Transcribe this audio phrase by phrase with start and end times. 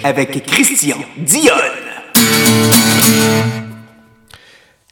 [0.07, 1.57] avec Christian Dionne.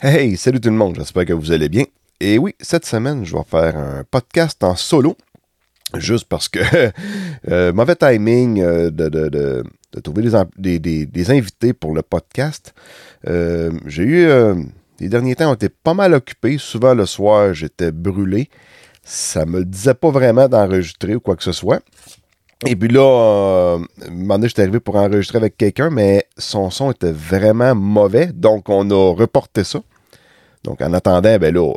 [0.02, 1.84] Hey, salut tout le monde, j'espère que vous allez bien.
[2.18, 5.16] Et oui, cette semaine, je vais faire un podcast en solo,
[5.96, 6.58] juste parce que
[7.48, 10.28] euh, mauvais timing euh, de, trouver
[10.58, 12.74] des, invités pour le podcast.
[13.28, 14.28] Euh, J'ai eu,
[14.98, 18.50] les derniers temps ont été pas mal occupés, souvent le soir, j'étais brûlé.
[19.04, 21.82] Ça me disait pas vraiment d'enregistrer ou quoi que ce soit.
[22.66, 26.70] Et puis là, euh, un moment donné, j'étais arrivé pour enregistrer avec quelqu'un, mais son
[26.70, 29.80] son était vraiment mauvais, donc on a reporté ça.
[30.64, 31.72] Donc, en attendant, ben là,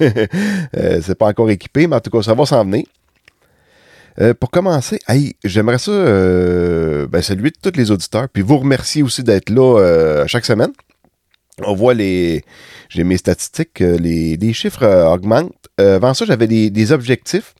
[0.00, 2.84] euh, c'est pas encore équipé, mais en tout cas, ça va s'en venir.
[4.18, 9.02] Euh, pour commencer, hey, j'aimerais ça euh, ben, saluer tous les auditeurs, puis vous remercier
[9.02, 10.72] aussi d'être là chaque semaine.
[11.62, 12.42] On voit les.
[12.88, 15.68] J'ai mes statistiques, les, les chiffres augmentent.
[15.76, 17.54] Avant ça, j'avais des, des objectifs.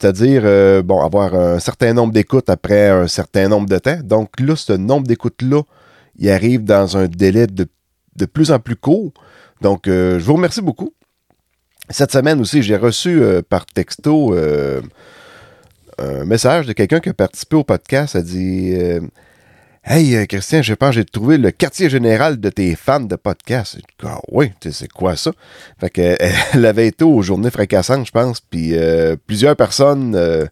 [0.00, 3.98] C'est-à-dire, euh, bon, avoir un certain nombre d'écoutes après un certain nombre de temps.
[4.02, 5.62] Donc là, ce nombre d'écoutes-là,
[6.16, 7.66] il arrive dans un délai de,
[8.16, 9.12] de plus en plus court.
[9.60, 10.94] Donc, euh, je vous remercie beaucoup.
[11.90, 14.34] Cette semaine aussi, j'ai reçu euh, par texto
[16.00, 18.14] un message de quelqu'un qui a participé au podcast.
[18.14, 18.78] Elle dit
[19.90, 23.16] Hey, euh, Christian, je pense que j'ai trouvé le quartier général de tes fans de
[23.16, 23.78] podcast.
[24.04, 25.32] Ah oui, c'est quoi ça?
[25.80, 26.14] Fait que,
[26.52, 30.44] elle avait été aux journées fracassantes, je pense, puis euh, plusieurs personnes euh,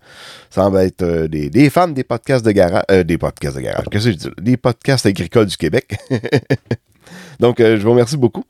[0.49, 2.85] semblent être euh, des, fans des podcasts de garage.
[3.05, 4.29] des podcasts de garage, qu'est-ce que je dis?
[4.41, 5.99] Des podcasts agricoles du Québec.
[7.39, 8.45] Donc, je vous remercie beaucoup.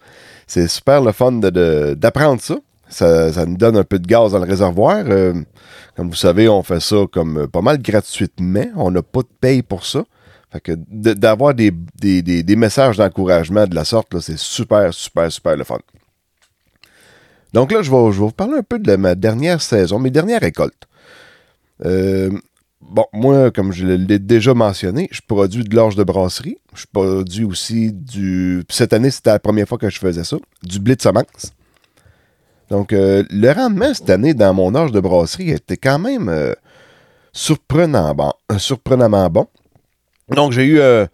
[0.47, 2.59] C'est super le fun d'apprendre ça.
[2.89, 3.33] ça.
[3.33, 5.05] Ça nous donne un peu de gaz dans le réservoir.
[5.97, 8.67] Comme vous savez, on fait ça comme pas mal gratuitement.
[8.77, 10.05] On n'a pas de paye pour ça.
[10.91, 11.71] D'avoir des,
[12.01, 15.79] des- des- messages d'encouragement de la sorte, c'est super, super, super le fun.
[17.53, 20.11] Donc là, je vais, je vais vous parler un peu de ma dernière saison, mes
[20.11, 20.87] dernières récoltes.
[21.85, 22.31] Euh,
[22.81, 26.59] bon, moi, comme je l'ai déjà mentionné, je produis de l'orge de brasserie.
[26.75, 28.65] Je produis aussi du.
[28.71, 31.53] Cette année, c'était la première fois que je faisais ça, du blé de semence.
[32.71, 36.53] Donc, euh, le rendement cette année dans mon orge de brasserie était quand même euh,
[37.33, 38.15] surprenant
[38.59, 39.47] surprenamment bon.
[40.35, 41.07] Donc, j'ai eu euh,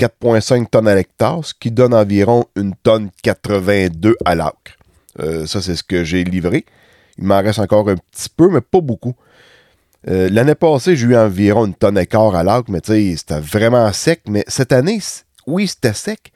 [0.00, 4.76] 4,5 tonnes à l'hectare, ce qui donne environ une tonne 82 à l'acre.
[5.20, 6.64] Euh, ça, c'est ce que j'ai livré.
[7.16, 9.14] Il m'en reste encore un petit peu, mais pas beaucoup.
[10.08, 13.14] Euh, L'année passée, j'ai eu environ une tonne et quart à l'acre, mais tu sais,
[13.16, 14.22] c'était vraiment sec.
[14.28, 15.00] Mais cette année,
[15.46, 16.32] oui, c'était sec,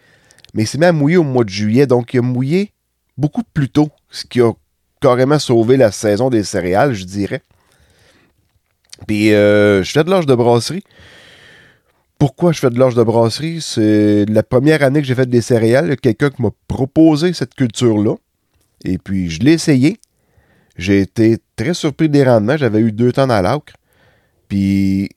[0.55, 2.73] mais il s'est même mouillé au mois de juillet, donc il a mouillé
[3.19, 4.53] beaucoup plus tôt, ce qui a
[5.01, 7.43] carrément sauvé la saison des céréales, je dirais.
[9.07, 10.85] Puis, euh, je fais de l'orge de brasserie.
[12.21, 13.63] Pourquoi je fais de l'orge de brasserie?
[13.63, 15.97] C'est la première année que j'ai fait des céréales.
[15.97, 18.15] Quelqu'un m'a proposé cette culture-là.
[18.85, 19.99] Et puis, je l'ai essayé.
[20.77, 22.59] J'ai été très surpris des rendements.
[22.59, 23.73] J'avais eu deux tonnes à l'acre.
[24.49, 25.09] Puis,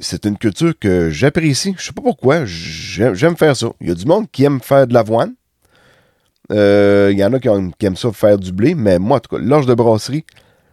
[0.00, 1.76] c'est une culture que j'apprécie.
[1.78, 2.44] Je sais pas pourquoi.
[2.44, 3.68] J'aime faire ça.
[3.80, 5.34] Il y a du monde qui aime faire de l'avoine.
[6.50, 7.48] Euh, Il y en a qui,
[7.78, 8.74] qui aiment ça faire du blé.
[8.74, 10.24] Mais moi, en tout cas, l'orge de brasserie,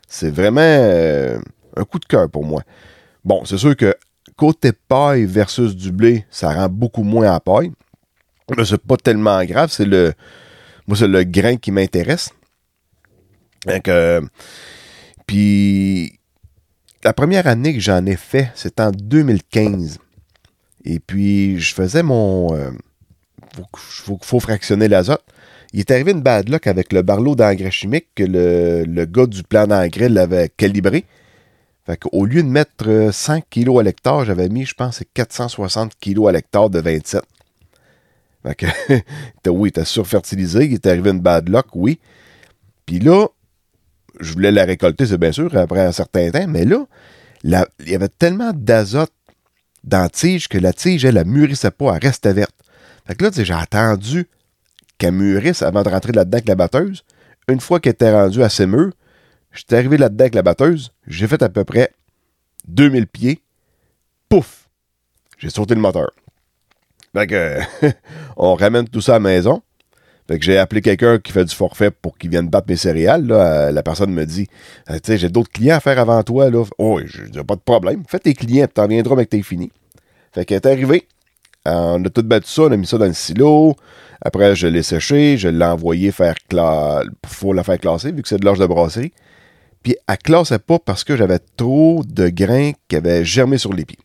[0.07, 1.37] c'est vraiment euh,
[1.77, 2.63] un coup de cœur pour moi.
[3.23, 3.95] Bon, c'est sûr que
[4.35, 7.71] côté paille versus du blé, ça rend beaucoup moins à paille.
[8.55, 9.71] Mais c'est pas tellement grave.
[9.71, 10.13] C'est le.
[10.87, 12.29] Moi, c'est le grain qui m'intéresse.
[13.87, 14.21] Euh,
[15.25, 16.19] puis,
[17.03, 19.97] la première année que j'en ai fait, c'était en 2015.
[20.83, 22.55] Et puis, je faisais mon.
[22.55, 22.69] euh,
[23.75, 25.23] faut, fractionner l'azote.
[25.73, 29.43] Il est arrivé une bad luck avec le barlot d'engrais chimique que le gars du
[29.43, 31.05] plan d'engrais l'avait calibré.
[31.85, 35.07] Fait qu'au lieu de mettre euh, 100 kg à l'hectare, j'avais mis, je pense, c'est
[35.13, 37.21] 460 kg à l'hectare de 27.
[38.43, 41.99] Fait que, oui, t'as surfertilisé, il est arrivé une bad luck, oui.
[42.85, 43.27] Puis là,
[44.19, 46.85] je voulais la récolter, c'est bien sûr, après un certain temps, mais là,
[47.43, 49.11] il y avait tellement d'azote
[49.83, 52.55] dans la tige que la tige, elle, elle mûrissait pas, elle restait verte.
[53.05, 54.27] Fait que là, j'ai attendu
[54.97, 57.03] qu'elle mûrisse avant de rentrer là-dedans avec la batteuse.
[57.47, 58.91] Une fois qu'elle était rendue assez mûre,
[59.55, 61.91] j'étais arrivé là-dedans avec la batteuse, j'ai fait à peu près
[62.67, 63.41] 2000 pieds,
[64.29, 64.69] pouf,
[65.37, 66.11] j'ai sauté le moteur.
[67.15, 67.59] Fait que,
[68.37, 69.61] on ramène tout ça à la maison.
[70.27, 73.27] Fait que j'ai appelé quelqu'un qui fait du forfait pour qu'il vienne battre mes céréales.
[73.27, 73.35] Là.
[73.67, 74.47] Euh, La personne me dit
[74.89, 76.49] Euh, Tu sais, j'ai d'autres clients à faire avant toi.
[76.49, 76.63] Là.
[76.79, 78.03] Oh, je pas de problème.
[78.07, 79.71] Fais tes clients, t'en viendras avec tes finis.
[80.33, 81.07] Fait qu'elle est arrivée.
[81.67, 83.75] On a tout battu ça, on a mis ça dans le silo.
[84.21, 87.03] Après, je l'ai séché, je l'ai envoyé faire la
[87.63, 89.13] faire classer, vu que c'est de l'orge de brasserie.
[89.85, 93.85] Puis elle classait pas parce que j'avais trop de grains qui avaient germé sur les
[93.85, 93.99] pieds.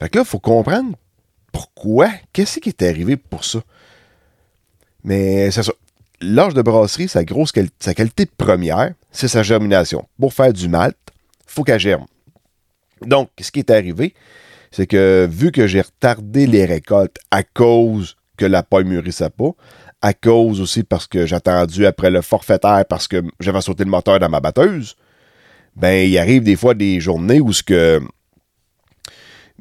[0.00, 0.96] Fait que là, il faut comprendre
[1.50, 3.60] pourquoi, qu'est-ce qui est arrivé pour ça?
[5.02, 5.72] Mais c'est ça.
[6.20, 10.06] L'orge de brasserie, sa grosse qualité première, c'est sa germination.
[10.20, 10.96] Pour faire du malt,
[11.48, 12.06] faut qu'elle germe.
[13.00, 14.14] Donc, ce qui est arrivé,
[14.70, 19.50] c'est que vu que j'ai retardé les récoltes à cause que la paille mûrissait pas,
[20.02, 23.90] à cause aussi parce que j'ai attendu après le forfaitaire parce que j'avais sauté le
[23.90, 24.96] moteur dans ma batteuse,
[25.76, 28.00] ben il arrive des fois des journées où ce que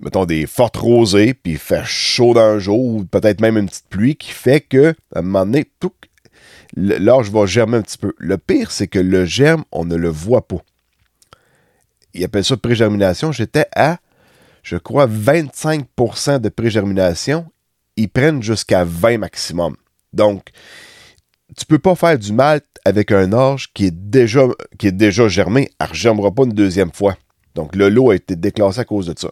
[0.01, 4.15] mettons des fortes rosées puis fait chaud d'un jour ou peut-être même une petite pluie
[4.15, 5.93] qui fait que à un moment donné tout
[6.75, 8.13] le- l'orge va germer un petit peu.
[8.17, 10.61] Le pire c'est que le germe on ne le voit pas.
[12.13, 13.99] Il appelle ça pré-germination, j'étais à
[14.63, 17.45] je crois 25% de pré-germination,
[17.95, 19.75] ils prennent jusqu'à 20 maximum.
[20.13, 20.49] Donc,
[21.57, 24.47] tu peux pas faire du malt avec un orge qui est déjà,
[25.27, 25.69] germé.
[25.79, 27.17] Elle ne germera pas une deuxième fois.
[27.55, 29.31] Donc, le lot a été déclassé à cause de ça.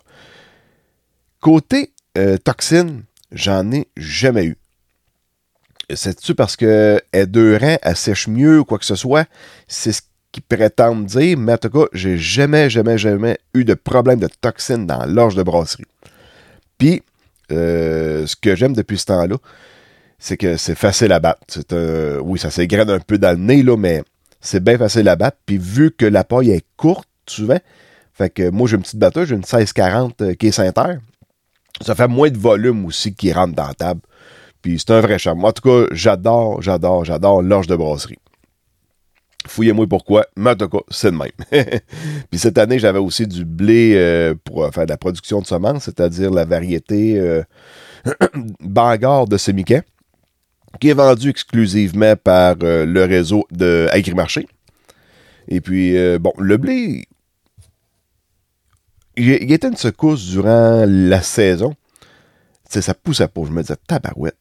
[1.40, 4.58] Côté euh, toxine, j'en ai jamais eu.
[5.94, 9.28] C'est-tu parce que est deux reins, elle sèche mieux ou quoi que ce soit?
[9.68, 10.02] C'est ce
[10.32, 14.30] qu'ils prétendent dire, mais en tout cas, j'ai jamais, jamais, jamais eu de problème de
[14.42, 15.86] toxine dans l'orge de brasserie.
[16.78, 17.02] Puis,
[17.52, 19.38] euh, ce que j'aime depuis ce temps-là,
[20.20, 21.40] c'est que c'est facile à battre.
[21.48, 24.04] C'est un- oui, ça s'égrène un peu dans le nez, là, mais
[24.42, 25.38] c'est bien facile à battre.
[25.46, 27.60] Puis vu que la paille est courte, souvent,
[28.14, 31.00] fait que moi, j'ai une petite batteuse, j'ai une 1640 euh, qui est Saint-Terre.
[31.82, 34.02] Ça fait moins de volume aussi qui rentre dans la table.
[34.62, 35.46] Puis c'est un vrai charme.
[35.46, 38.18] En tout cas, j'adore, j'adore, j'adore l'orge de brasserie.
[39.48, 41.32] Fouillez-moi pourquoi, mais en tout cas, c'est de même.
[42.30, 45.46] Puis cette année, j'avais aussi du blé euh, pour euh, faire de la production de
[45.48, 47.42] semences, c'est-à-dire la variété euh,
[48.60, 49.84] Bangor de Semiquet,
[50.80, 54.48] qui est vendue exclusivement par euh, le réseau de Agrimarché.
[55.48, 57.08] Et puis, euh, bon, le blé,
[59.18, 61.72] il, était une secousse durant la saison.
[61.72, 63.42] Tu sais, ça poussait pas.
[63.46, 64.38] Je me disais, tabarouette,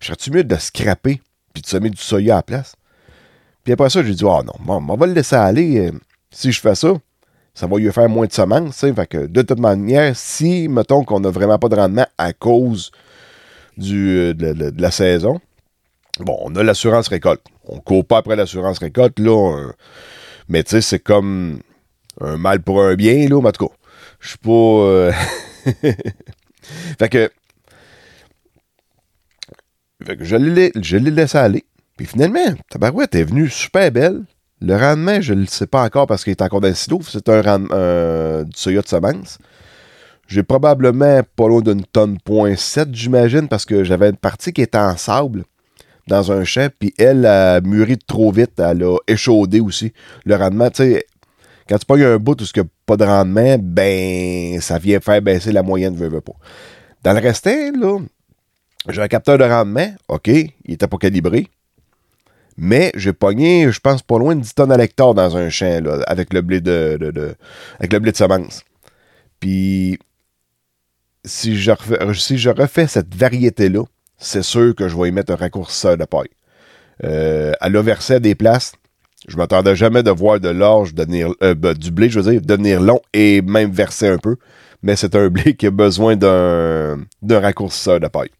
[0.00, 1.20] serais-tu mieux de scraper
[1.52, 2.74] puis de semer du soya à la place?
[3.64, 5.88] Puis après ça, j'ai dit, ah non, bon, on va le laisser aller.
[5.88, 5.92] euh,
[6.30, 6.92] Si je fais ça,
[7.54, 8.80] ça va lui faire moins de semences.
[8.80, 12.90] Fait que de toute manière, si, mettons qu'on n'a vraiment pas de rendement à cause
[13.76, 15.40] du, euh, de, la saison,
[16.20, 17.42] bon, on a l'assurance récolte.
[17.64, 19.70] On court pas après l'assurance récolte, là.
[20.48, 21.60] mais tu sais, c'est comme
[22.20, 23.36] un mal pour un bien, là.
[23.36, 23.74] En tout cas,
[24.20, 24.50] je suis pas.
[24.50, 25.12] euh,
[26.98, 27.30] fait que.
[30.04, 31.64] Fait que je l'ai je l'ai laissé aller.
[31.96, 34.24] Puis finalement, Tabarouette est venue super belle.
[34.60, 37.00] Le rendement, je ne le sais pas encore parce qu'il est encore dans le silo.
[37.02, 39.38] C'est un rendement euh, du soya de semence.
[40.32, 44.62] J'ai probablement pas loin d'une tonne point 7, j'imagine, parce que j'avais une partie qui
[44.62, 45.44] était en sable
[46.08, 49.92] dans un champ, puis elle a mûri trop vite, elle a échaudé aussi.
[50.24, 51.04] Le rendement, tu sais,
[51.68, 55.20] quand tu pognes un bout où il n'y pas de rendement, ben, ça vient faire
[55.20, 56.32] baisser la moyenne, veux, veux pas.
[57.02, 57.98] Dans le restant, là,
[58.88, 61.48] j'ai un capteur de rendement, OK, il était pas calibré,
[62.56, 65.78] mais j'ai pogné, je pense, pas loin de 10 tonnes à l'hectare dans un champ,
[65.82, 67.34] là, avec le blé de, de- de-
[67.78, 68.62] avec le blé de semence.
[69.38, 69.98] Puis,
[71.24, 73.84] si je, refais, cette variété-là,
[74.18, 76.30] c'est sûr que je vais y mettre un raccourcisseur de paille.
[77.04, 78.72] Euh, à des places.
[79.28, 82.40] Je m'attendais jamais de voir de l'orge devenir, euh, ben, du blé, je veux dire,
[82.40, 84.36] devenir long et même verser un peu.
[84.82, 86.98] Mais c'est un blé qui a besoin d'un,
[87.30, 88.30] raccourcisseur de paille.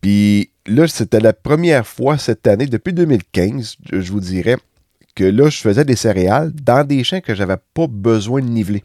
[0.00, 4.56] Puis là, c'était la première fois cette année, depuis 2015, je je vous dirais,
[5.16, 8.84] que là, je faisais des céréales dans des champs que j'avais pas besoin de niveler.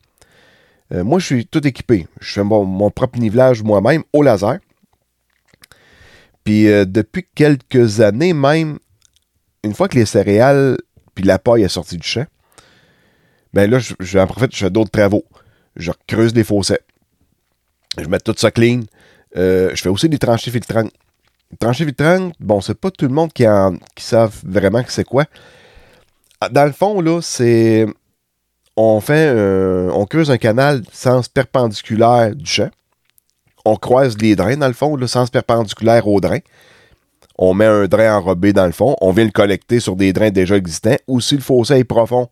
[0.94, 2.08] Euh, moi, je suis tout équipé.
[2.20, 4.60] Je fais mon, propre nivelage moi-même au laser.
[6.44, 8.80] Puis euh, depuis quelques années même,
[9.64, 10.78] une fois que les céréales
[11.14, 12.26] puis la paille est sortie du champ,
[13.54, 15.26] ben là, je, en profite, je fais d'autres travaux.
[15.76, 16.80] Je creuse les fossés.
[17.98, 18.82] Je mets tout ça clean.
[19.38, 20.92] Euh, je fais aussi des tranchées filtrantes.
[21.60, 25.04] Tranchées filtrantes, bon, c'est pas tout le monde qui, en, qui savent vraiment que c'est
[25.04, 25.26] quoi.
[26.40, 27.86] Ah, Dans le fond, là, c'est.
[28.78, 32.70] On un- on creuse un canal sens perpendiculaire du champ.
[33.66, 36.40] On croise les drains, dans le fond, le sens perpendiculaire au drain.
[37.38, 38.96] On met un drain enrobé dans le fond.
[39.02, 40.98] On vient le collecter sur des drains déjà existants.
[41.08, 42.30] Ou si le fossé est profond,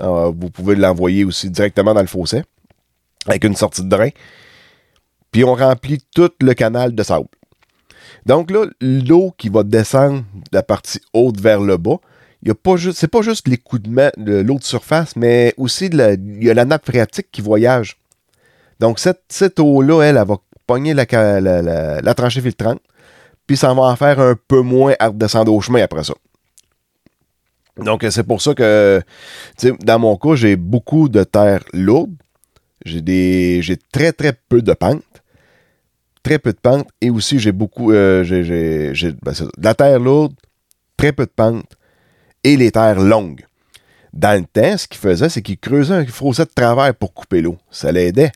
[0.00, 2.42] euh, vous pouvez l'envoyer aussi directement dans le fossé
[3.26, 4.08] avec une sortie de drain.
[5.30, 7.28] Puis on remplit tout le canal de sable.
[8.26, 11.96] Donc là, l'eau qui va descendre de la partie haute vers le bas,
[12.44, 15.88] il y a pas juste, c'est pas juste l'écoulement de l'eau de surface, mais aussi
[15.88, 17.96] la, il y a la nappe phréatique qui voyage.
[18.80, 20.36] Donc cette, cette eau-là, elle, elle va
[20.66, 21.06] pogner la,
[21.40, 22.80] la, la- tranchée filtrante,
[23.46, 26.12] puis ça va en faire un peu moins à redescendre au chemin après ça.
[27.78, 29.00] Donc c'est pour ça que,
[29.82, 32.12] dans mon cas, j'ai beaucoup de terre lourde,
[32.84, 35.02] j'ai très très peu de pente,
[36.22, 39.98] très peu de pente, et aussi j'ai beaucoup, euh, j'ai, j'ai- ben, de la terre
[39.98, 40.34] lourde,
[40.98, 41.64] très peu de pente,
[42.44, 43.44] et les terres longues.
[44.12, 47.40] Dans le temps, ce qu'il faisait, c'est qu'il creusait un fossé de travers pour couper
[47.40, 47.58] l'eau.
[47.70, 48.30] Ça l'aidait.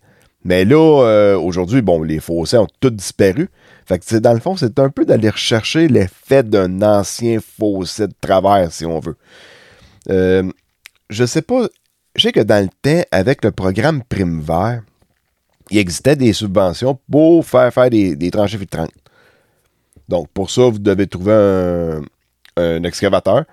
[0.45, 3.49] Mais là, euh, aujourd'hui, bon, les fossés ont tous disparu.
[3.87, 8.15] Fait que, dans le fond, c'est un peu d'aller rechercher l'effet d'un ancien fossé de
[8.21, 9.17] travers, si on veut.
[10.11, 10.51] Euh,
[11.11, 11.69] je sais pas.
[12.17, 14.83] Je sais que dans le temps, avec le programme Prime Vert,
[15.71, 18.91] il existait des subventions pour faire faire des, tranchées filtrantes.
[20.09, 22.01] Donc, pour ça, vous devez trouver
[22.57, 23.45] un excavateur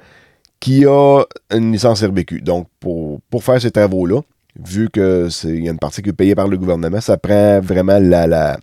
[0.65, 2.41] qui a une licence RBQ.
[2.41, 4.22] Donc, pour, pour faire ces travaux-là,
[4.60, 7.17] vu que c'est il y a une partie qui est payée par le gouvernement, ça
[7.17, 8.57] prend vraiment la, la,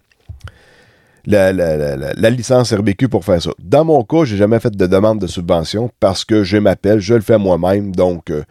[1.24, 3.52] la, la- la- licence RBQ pour faire ça.
[3.60, 7.14] Dans mon cas, j'ai jamais fait de demande de subvention parce que je m'appelle, je
[7.14, 8.42] le fais moi-même, donc euh,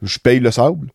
[0.00, 0.86] je paye le sable.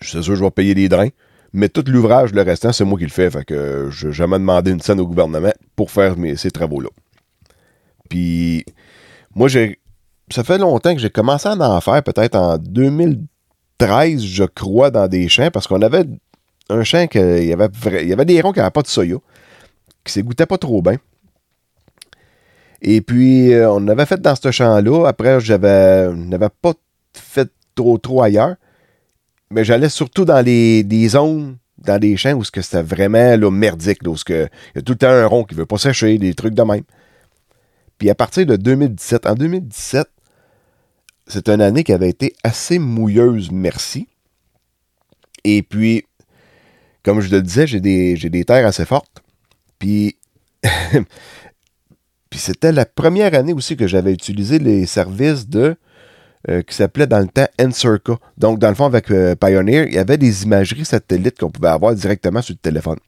[0.00, 1.08] C'est sûr, je vais payer les drains.
[1.52, 3.28] Mais tout l'ouvrage, le restant, c'est moi qui le fais.
[3.32, 6.90] Fait que je n'ai jamais demandé une scène au gouvernement pour faire mes, ces travaux-là.
[8.08, 8.64] Puis,
[9.34, 9.80] moi, j'ai.
[10.30, 15.06] Ça fait longtemps que j'ai commencé à en faire, peut-être en 2013, je crois, dans
[15.06, 16.04] des champs, parce qu'on avait
[16.70, 17.68] un champ que il y avait,
[18.06, 19.16] y avait des ronds qui n'avaient pas de soya,
[20.02, 20.96] qui s'égouttaient pas trop bien.
[22.80, 25.06] Et puis, euh, on avait fait dans ce champ-là.
[25.06, 26.74] Après, j'avais, on n'avait pas
[27.14, 28.56] fait trop, trop ailleurs.
[29.50, 34.02] Mais j'allais surtout dans les, des zones, dans des champs où c'était vraiment là, merdique,
[34.02, 36.34] là, où il y a tout le temps un rond qui veut pas sécher, des
[36.34, 36.82] trucs de même.
[37.96, 40.08] Puis à partir de 2017, en 2017,
[41.26, 44.08] c'est une année qui avait été assez mouilleuse, merci.
[45.44, 46.04] Et puis,
[47.02, 49.22] comme je le disais, j'ai des, terres assez fortes.
[49.78, 50.16] Puis,
[52.30, 55.76] puis c'était la première année aussi que j'avais utilisé les services de
[56.50, 58.18] euh, qui s'appelait dans le temps Encirca.
[58.36, 61.68] Donc, dans le fond, avec euh, Pioneer, il y avait des imageries satellites qu'on pouvait
[61.68, 62.98] avoir directement sur le téléphone.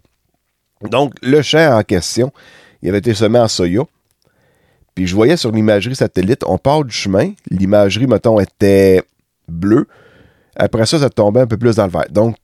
[0.82, 2.32] Donc, le champ en question,
[2.82, 3.82] il avait été semé en soya.
[4.96, 9.02] Puis je voyais sur l'imagerie satellite, on part du chemin, l'imagerie, mettons, était
[9.46, 9.86] bleue.
[10.56, 12.06] Après ça, ça tombait un peu plus dans le vert.
[12.10, 12.36] Donc,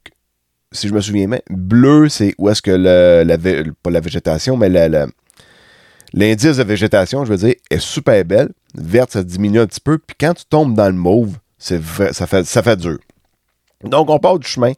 [0.71, 3.39] si je me souviens bien, bleu, c'est où est-ce que la,
[3.83, 8.51] pas la végétation, mais l'indice de végétation, je veux dire, est super belle.
[8.75, 9.97] Verte, ça diminue un petit peu.
[9.97, 12.99] Puis quand tu tombes dans le mauve, ça, fait, ça dur.
[13.83, 14.73] Donc, on part du chemin,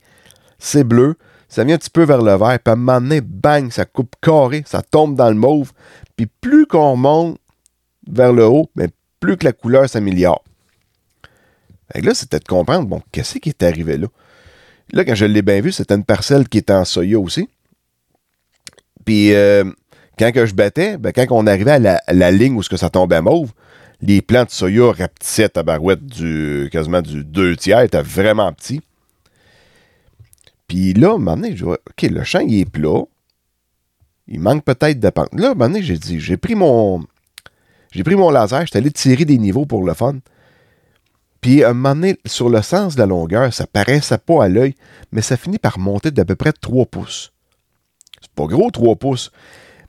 [0.60, 1.16] c'est bleu,
[1.48, 3.84] ça vient un petit peu vers le vert, puis à un moment donné, bang, ça
[3.84, 5.72] coupe carré, ça tombe dans le mauve.
[6.16, 7.38] Puis plus qu'on monte
[8.06, 8.88] vers le haut, mais
[9.20, 10.42] plus que la couleur s'améliore.
[11.94, 14.08] Là, c'était de comprendre, bon, qu'est-ce qui est arrivé là?
[14.92, 17.48] Là, quand je l'ai bien vu, c'était une parcelle qui était en soya aussi.
[19.04, 19.64] Puis, euh,
[20.18, 22.90] quand que je battais, ben, quand on arrivait à la, ligne où ce que ça
[22.90, 23.52] tombait mauve,
[24.00, 28.82] les plants de soya rapetissaient à barouette du, quasiment du deux tiers, étaient vraiment petits.
[30.68, 33.02] Puis là, à un moment donné, je vois, OK, le champ, il est plat.
[34.26, 35.28] Il manque peut-être de pente.
[35.34, 37.04] Là, à un moment donné, j'ai dit, j'ai pris mon,
[37.94, 40.16] j'ai pris mon laser, j'étais allé tirer des niveaux pour le fun.
[41.40, 44.48] Puis à un moment donné, sur le sens de la longueur, ça paraissait pas à
[44.48, 44.74] l'œil,
[45.12, 47.32] mais ça finit par monter d'à peu près 3 pouces.
[48.20, 49.30] C'est pas gros 3 pouces.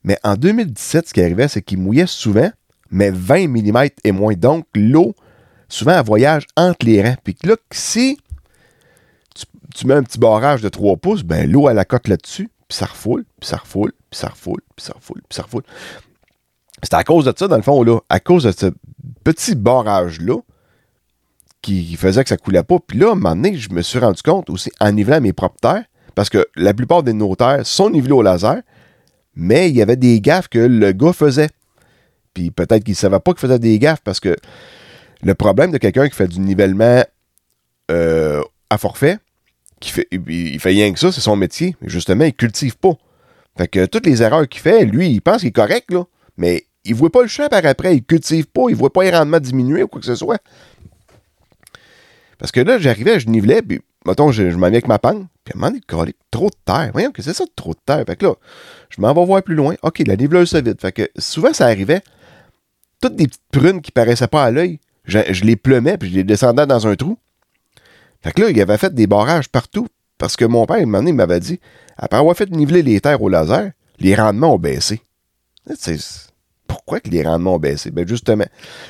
[0.04, 2.52] Mais en 2017, ce qui arrivait, c'est qu'il mouillait souvent,
[2.92, 4.34] mais 20 mm et moins.
[4.34, 5.16] Donc l'eau,
[5.68, 7.16] souvent, elle voyage entre les rangs.
[7.24, 8.20] Puis là, si
[9.74, 12.78] tu, mets un petit barrage de 3 pouces, ben l'eau, elle la cote là-dessus, puis
[12.78, 15.64] ça refoule, puis ça refoule, puis ça refoule, puis ça refoule, puis ça refoule.
[16.86, 18.00] C'était à cause de ça, dans le fond, là.
[18.10, 18.68] À cause de ce
[19.24, 20.38] petit barrage-là
[21.64, 22.78] qui, faisait que ça coulait pas.
[22.86, 25.34] Puis là, à un moment donné, je me suis rendu compte aussi en nivelant mes
[25.34, 28.62] propres terres, parce que la plupart de nos terres sont nivelées au laser,
[29.36, 31.50] mais il y avait des gaffes que le gars faisait.
[32.36, 34.36] Puis peut-être qu'il ne savait pas qu'il faisait des gaffes, parce que
[35.24, 37.04] le problème de quelqu'un qui fait du nivellement
[37.90, 39.18] euh, à forfait,
[40.12, 41.76] il, il fait rien que ça, c'est son métier.
[41.82, 42.94] Justement, il cultive pas.
[43.58, 46.04] Fait que toutes les erreurs qu'il fait, lui, il pense qu'il est correct, là.
[46.38, 49.12] Mais il voit pas le champ par après, il cultive pas, il voit pas les
[49.12, 50.42] rendements diminuer ou quoi que ce soit.
[52.38, 55.58] Parce que là, j'arrivais, je nivelais, puis, mettons, je, m'en avec ma panne, puis à
[55.58, 56.92] un moment donné, trop de terre.
[56.94, 58.04] Voyons que c'est ça, trop de terre.
[58.06, 58.34] Fait que là,
[58.90, 59.76] je m'en vais voir plus loin.
[59.84, 60.80] OK, la niveleuse se vide.
[60.80, 62.02] Fait que souvent, ça arrivait,
[63.02, 66.24] toutes des petites prunes qui paraissaient pas à l'œil, je, les plumais, puis je les
[66.24, 67.18] descendais dans un trou.
[68.22, 69.88] Fait que là, il avait fait des barrages partout,
[70.18, 71.60] parce que mon père, un moment donné, il m'avait dit,
[71.98, 75.02] après avoir fait niveler les terres au laser, les rendements ont baissé.
[76.76, 77.90] Pourquoi que les rendements ont baissé?
[77.90, 78.46] Ben justement,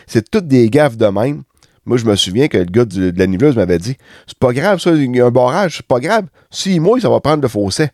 [0.07, 1.43] c'est toutes des gaffes de même.
[1.85, 4.79] Moi, je me souviens que le gars de la niveleuse m'avait dit C'est pas grave,
[4.79, 6.25] ça, il y a un barrage, c'est pas grave.
[6.49, 7.89] S'il mouille, ça va prendre le fossé.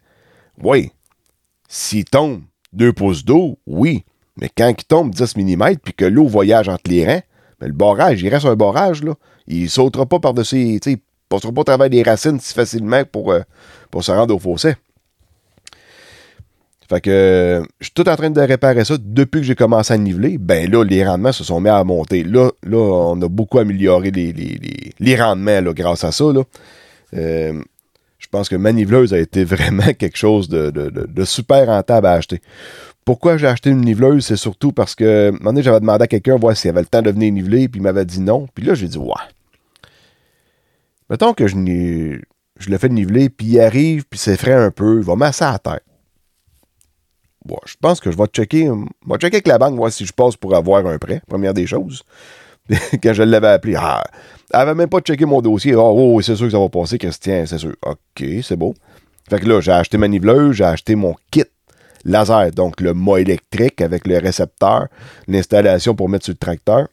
[0.63, 0.91] Oui.
[1.67, 4.05] S'il tombe 2 pouces d'eau, oui.
[4.37, 7.21] Mais quand il tombe 10 mm puis que l'eau voyage entre les reins,
[7.59, 9.15] ben, le barrage, il reste un barrage, là.
[9.47, 13.41] Il sautera pas par-dessus, il passera pas à travers les racines si facilement pour, euh,
[13.91, 14.75] pour se rendre au fossé.
[16.91, 19.97] Fait euh, je suis tout en train de réparer ça depuis que j'ai commencé à
[19.97, 20.37] niveler.
[20.37, 22.25] Ben là, les rendements se sont mis à monter.
[22.25, 26.25] Là, là on a beaucoup amélioré les, les- les- rendements grâce à ça.
[27.13, 27.61] Euh,
[28.19, 32.07] je pense que ma niveleuse a été vraiment quelque chose de, de- de- super rentable
[32.07, 32.41] à acheter.
[33.05, 34.25] Pourquoi j'ai acheté une niveleuse?
[34.25, 37.01] C'est surtout parce que, un moment donné, j'avais demandé à quelqu'un s'il avait le temps
[37.01, 38.47] de venir niveler, puis il m'avait dit non.
[38.53, 39.13] Puis là, j'ai dit, ouais.
[41.09, 41.55] Mettons que je,
[42.59, 45.45] je le fais niveler, puis il arrive, puis c'est frais un peu, il va masser
[45.45, 45.79] à terre.
[47.45, 50.13] Bon, je pense que je vais checker, vais checker avec la banque, voir si je
[50.13, 52.03] passe pour avoir un prêt, première des choses.
[53.03, 54.03] Quand je l'avais appelé, ah,
[54.53, 55.73] elle avait même pas checké mon dossier.
[55.73, 57.75] Ah, oh, c'est sûr que ça va passer, Christian, c'est sûr.
[57.83, 58.75] OK, c'est beau.
[59.29, 61.45] Fait que là, j'ai acheté ma niveleuse, j'ai acheté mon kit
[62.05, 64.87] laser, donc le mât électrique avec le récepteur,
[65.27, 66.87] l'installation pour mettre sur le tracteur.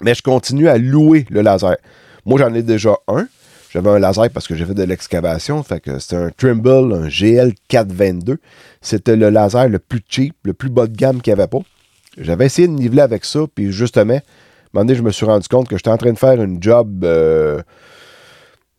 [0.00, 1.76] Mais je continue à louer le laser.
[2.24, 3.26] Moi, j'en ai déjà un.
[3.72, 5.62] J'avais un laser parce que j'ai fait de l'excavation.
[5.62, 8.38] Fait que c'était un Trimble, un GL 422.
[8.82, 11.60] C'était le laser le plus cheap, le plus bas de gamme qu'il n'y avait pas.
[12.18, 15.48] J'avais essayé de niveler avec ça, puis justement, à un moment je me suis rendu
[15.48, 17.62] compte que j'étais en train de faire une job euh,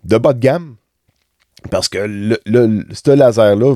[0.04, 0.76] de bas de gamme.
[1.72, 2.06] Parce que
[2.46, 3.76] ce laser-là,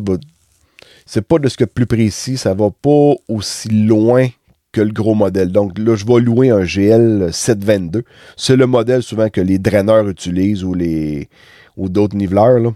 [1.08, 4.28] c'est pas de ce que plus précis, ça va pas aussi loin
[4.72, 5.52] que le gros modèle.
[5.52, 8.04] Donc là, je vais louer un GL 722.
[8.36, 11.30] C'est le modèle souvent que les draineurs utilisent ou les
[11.76, 12.74] ou d'autres niveleurs.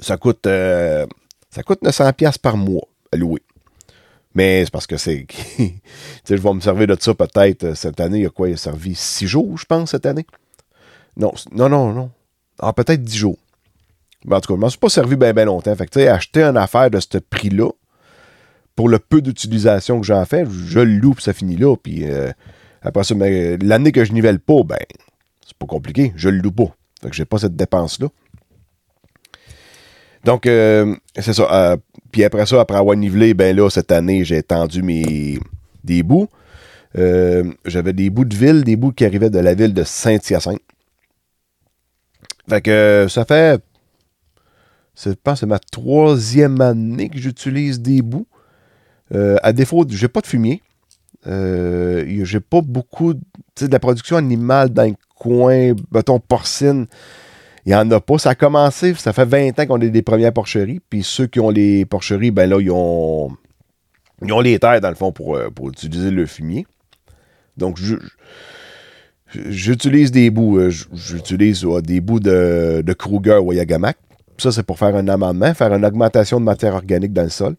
[0.00, 1.06] Ça coûte euh,
[1.50, 3.42] ça coûte 900 pièces par mois à louer.
[4.34, 5.64] Mais c'est parce que c'est tu
[6.24, 8.48] sais, je vais me servir de ça peut-être euh, cette année, il y a quoi?
[8.48, 10.26] Il a servi 6 jours, je pense cette année.
[11.16, 12.10] Non, non non non.
[12.58, 13.38] Ah, peut-être 10 jours.
[14.24, 15.74] Mais en tout cas, je m'en suis pas servi bien ben longtemps.
[15.74, 17.70] Fait que, acheter une affaire de ce prix-là,
[18.74, 21.76] pour le peu d'utilisation que j'en fais, je le loue, puis ça finit là.
[21.76, 22.30] Puis euh,
[22.82, 24.78] après ça, l'année que je nivelle pas, ben,
[25.46, 26.74] c'est pas compliqué, je le loue pas.
[27.02, 28.08] Fait que j'ai pas cette dépense-là.
[30.24, 31.48] Donc, euh, c'est ça.
[31.52, 31.76] euh,
[32.12, 35.38] puis après ça, après avoir nivelé, ben là, cette année, j'ai étendu mes
[35.82, 36.28] des bouts.
[36.94, 40.60] J'avais des bouts de ville, des bouts qui arrivaient de la ville de Saint-Hyacinthe.
[42.48, 43.62] Fait que ça fait
[44.96, 48.26] je pense que c'est ma troisième année que j'utilise des bouts.
[49.14, 50.62] Euh, à défaut, j'ai pas de fumier.
[51.26, 53.20] Euh, j'ai pas beaucoup de,
[53.60, 56.86] la production animale dans le coin, mettons porcine.
[57.64, 58.18] Il n'y en a pas.
[58.18, 60.80] Ça a commencé, ça fait 20 ans qu'on a des premières porcheries.
[60.90, 63.30] Puis ceux qui ont les porcheries, ben là, ils ont,
[64.20, 66.66] ils les terres, dans le fond, pour, euh, utiliser le fumier.
[67.56, 67.78] Donc,
[69.48, 70.58] j'utilise des bouts.
[70.58, 73.96] euh, J'utilise des bouts de, de Kruger ou Yagamak.
[74.38, 77.54] Ça, c'est pour faire un amendement, faire une augmentation de matière organique dans le sol.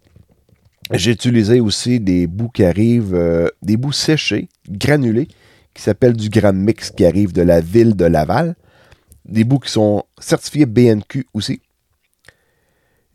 [0.91, 5.27] J'ai utilisé aussi des bouts qui arrivent, euh, des bouts séchés, granulés,
[5.73, 8.55] qui s'appellent du Grand Mix, qui arrivent de la ville de Laval.
[9.25, 11.61] Des bouts qui sont certifiés BNQ aussi.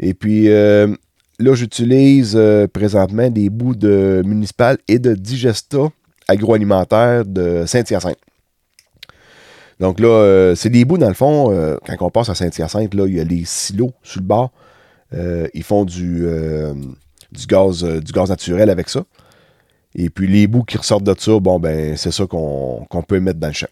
[0.01, 0.95] Et puis, euh,
[1.39, 5.91] là, j'utilise euh, présentement des bouts de municipal et de digesta
[6.27, 8.19] agroalimentaire de Saint-Hyacinthe.
[9.79, 13.15] Donc là, c'est des bouts, dans le fond, quand on passe à Saint-Hyacinthe, là, il
[13.15, 14.51] y a les silos sur le bord.
[15.55, 16.27] Ils font du,
[17.33, 19.05] du, gaz, euh, du gaz naturel avec ça.
[19.95, 23.38] Et puis les bouts qui ressortent de ça, bon, ben, c'est ça qu'on peut mettre
[23.38, 23.67] dans le champ.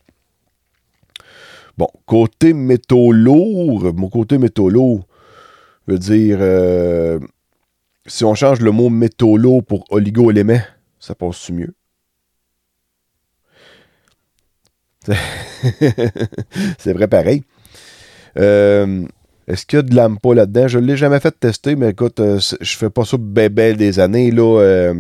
[1.79, 5.05] Bon, côté métaux lourds, mon côté métaux
[5.87, 7.19] veut dire, euh,
[8.07, 10.63] si on change le mot métaux lourds pour oligo-éléments,
[10.99, 11.75] ça passe-tu mieux?
[16.79, 17.45] c'est vrai pareil.
[18.39, 19.07] Euh,
[19.49, 20.69] Est-ce qu'il y a de l'AMPA là-dedans?
[20.69, 23.77] Je ne l'ai jamais fait tester, mais écoute, euh, je fais pas ça bien belle
[23.77, 24.33] des années.
[24.33, 24.95] Là, euh,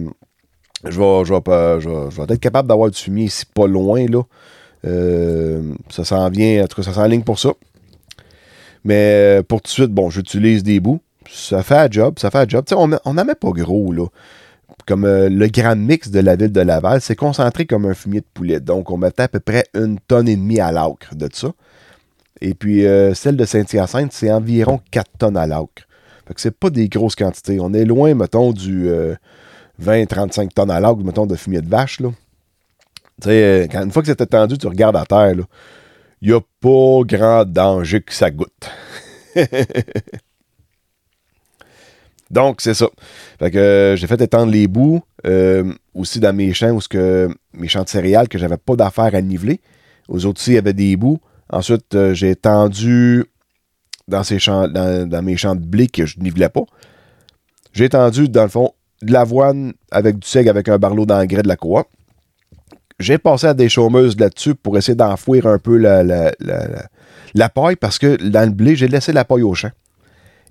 [0.85, 4.07] je, vais, je, vais, je, vais, être capable d'avoir du fumier ici pas loin.
[4.07, 4.23] Là.
[4.87, 7.55] Euh, ça s'en vient, en tout cas, ça s'enligne pour ça.
[8.85, 11.01] Mais euh, pour tout de suite, bon, j'utilise des bouts.
[11.29, 12.65] Ça fait un job, ça fait un job.
[12.69, 14.07] Tu sais, on n'en met pas gros, là.
[14.87, 18.27] Comme le grand mix de la ville de Laval, c'est concentré comme un fumier de
[18.33, 18.61] poulet.
[18.61, 21.49] Donc, on mettait à peu près une tonne et demie à l'acre de ça.
[22.41, 25.87] Et puis, euh, celle de Saint-Hyacinthe, c'est environ 4 tonnes à l'acre.
[26.27, 27.59] Fait que c'est pas des grosses quantités.
[27.61, 28.91] On est loin, mettons, du
[29.83, 32.11] 20-35 tonnes à l'acre, mettons, de fumier de vache, là.
[33.23, 35.33] Tu sais, euh, une fois que c'est étendu, tu regardes à terre.
[36.21, 38.71] Il n'y a pas grand danger que ça goûte.
[42.31, 42.89] Donc, c'est ça.
[43.39, 47.29] Fait que euh, j'ai fait étendre les bouts euh, aussi dans mes champs où que
[47.55, 49.61] mes champs de céréales que j'avais pas d'affaires à niveler.
[50.09, 51.21] Aux autres, il y avait des bouts.
[51.51, 53.25] Ensuite, euh, j'ai étendu
[54.09, 54.23] dans,
[55.23, 56.65] mes champs de blé que je nivelais pas.
[57.73, 61.49] J'ai étendu, dans le fond, de l'avoine avec du seigle avec un barlot d'engrais de
[61.49, 61.87] la coop.
[62.99, 68.17] J'ai passé à des chômeuses là-dessus pour essayer d'enfouir un peu la, paille parce que
[68.17, 69.71] dans le blé, j'ai laissé la paille au champ.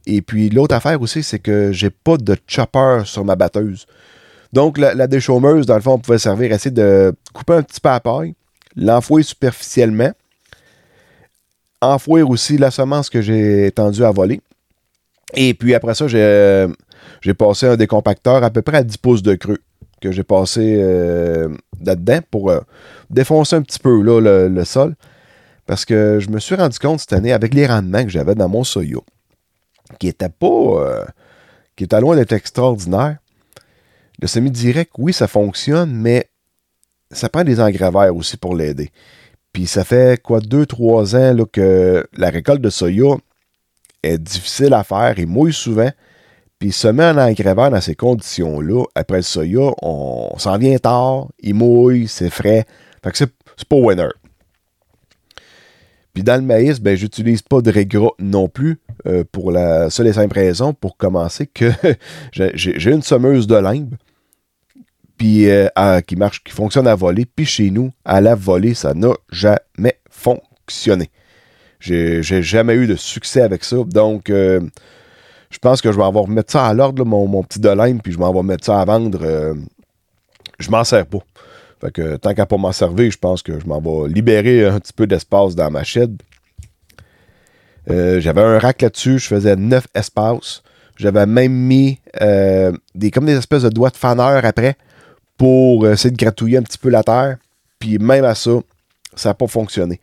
[0.06, 3.88] Et puis l'autre affaire aussi, c'est que j'ai pas de chopper sur ma batteuse.
[4.54, 7.82] Donc la, déchaumeuse, dans le fond, on pouvait servir à essayer de couper un petit
[7.82, 8.36] peu la paille,
[8.76, 10.12] l'enfouir superficiellement,
[11.93, 14.41] enfouir aussi la semence que j'ai tendue à voler.
[15.34, 16.67] Et puis après ça, j'ai euh,
[17.38, 19.60] passé un décompacteur à peu près à 10 pouces de creux
[20.02, 21.50] que j'ai passé euh,
[21.82, 22.60] là-dedans pour euh,
[23.10, 24.95] défoncer un petit peu le, sol.
[25.65, 28.50] Parce que je me suis rendu compte cette année, avec les rendements que j'avais dans
[28.50, 29.00] mon soya,
[30.00, 31.06] qui était pas.
[31.76, 33.17] qui était loin d'être extraordinaire.
[34.21, 36.30] Le semi-direct, oui, ça fonctionne, mais
[37.12, 38.91] ça prend des engrais aussi pour l'aider.
[39.56, 43.15] Puis ça fait quoi, 2-3 ans là, que la récolte de soya
[44.04, 45.89] est difficile à faire et mouille souvent.
[46.60, 51.30] Puis semer un engrais vert dans ces conditions-là, après le soya, on, s'en vient tard,
[51.39, 52.65] il mouille, c'est frais.
[53.02, 54.10] Fait que c'est c'est pas winner.
[56.13, 60.08] Puis dans le maïs, ben, j'utilise pas de régras non plus euh, pour la seule
[60.08, 61.72] et simple raison, pour commencer, que
[62.34, 63.96] j'ai j'ai une semeuse de limbe
[65.17, 65.67] puis euh,
[66.01, 67.25] qui marche, qui fonctionne à voler.
[67.25, 71.10] Puis chez nous, à la volée, ça n'a jamais fonctionné.
[71.80, 73.78] J'ai jamais eu de succès avec ça.
[73.86, 74.60] Donc, euh,
[75.51, 78.12] je pense que je vais avoir mettre ça à l'ordre, mon, petit de limbe, puis
[78.12, 79.19] je m'en vais mettre ça à vendre.
[79.23, 79.54] euh,
[80.60, 81.19] je m'en sers pas.
[81.82, 84.80] Fait que tant qu'à pas m'en servir, je pense que je m'en vais libérer un
[84.80, 86.21] petit peu d'espace dans ma shed.
[87.88, 90.63] J'avais un rack là-dessus, je faisais 9 espaces.
[90.97, 94.75] J'avais même mis des, comme des espèces de doigts de faneur après
[95.38, 97.38] pour essayer de gratouiller un petit peu la terre.
[97.80, 98.52] Puis même à ça,
[99.15, 100.00] ça n'a pas fonctionné.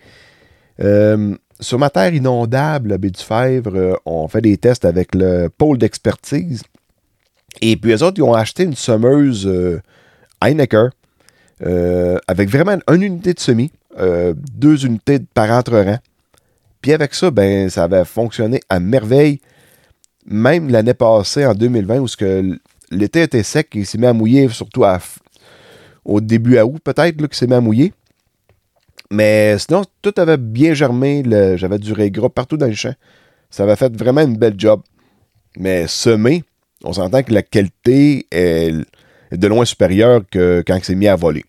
[0.80, 5.14] Euh, sur ma terre inondable, à Baie du Fèvre, euh, on fait des tests avec
[5.14, 6.62] le pôle d'expertise.
[7.60, 9.80] Et puis eux autres, ils ont acheté une semeuse euh,
[10.42, 10.90] Heinecker
[12.26, 13.70] avec vraiment une unité de semis,
[14.52, 15.98] deux unités par entre-rang.
[16.80, 19.40] Puis avec ça, ben, ça avait fonctionné à merveille.
[20.26, 22.58] Même l'année passée, en 2020, où ce que
[22.92, 24.84] l'été était sec et il s'est mis à mouiller, surtout
[26.04, 27.92] au début à août, peut-être, qu'il s'est mis à mouiller.
[29.10, 31.22] Mais sinon, tout avait bien germé.
[31.56, 32.94] J'avais du gras partout dans le champ.
[33.50, 34.80] Ça avait fait vraiment une belle job.
[35.56, 36.44] Mais semer,
[36.82, 38.72] on s'entend que la qualité est,
[39.30, 41.44] est de loin supérieure que quand c'est mis à voler.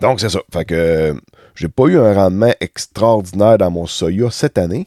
[0.00, 0.40] Donc, c'est ça.
[0.52, 1.14] Fait que euh,
[1.54, 4.86] j'ai pas eu un rendement extraordinaire dans mon soya cette année.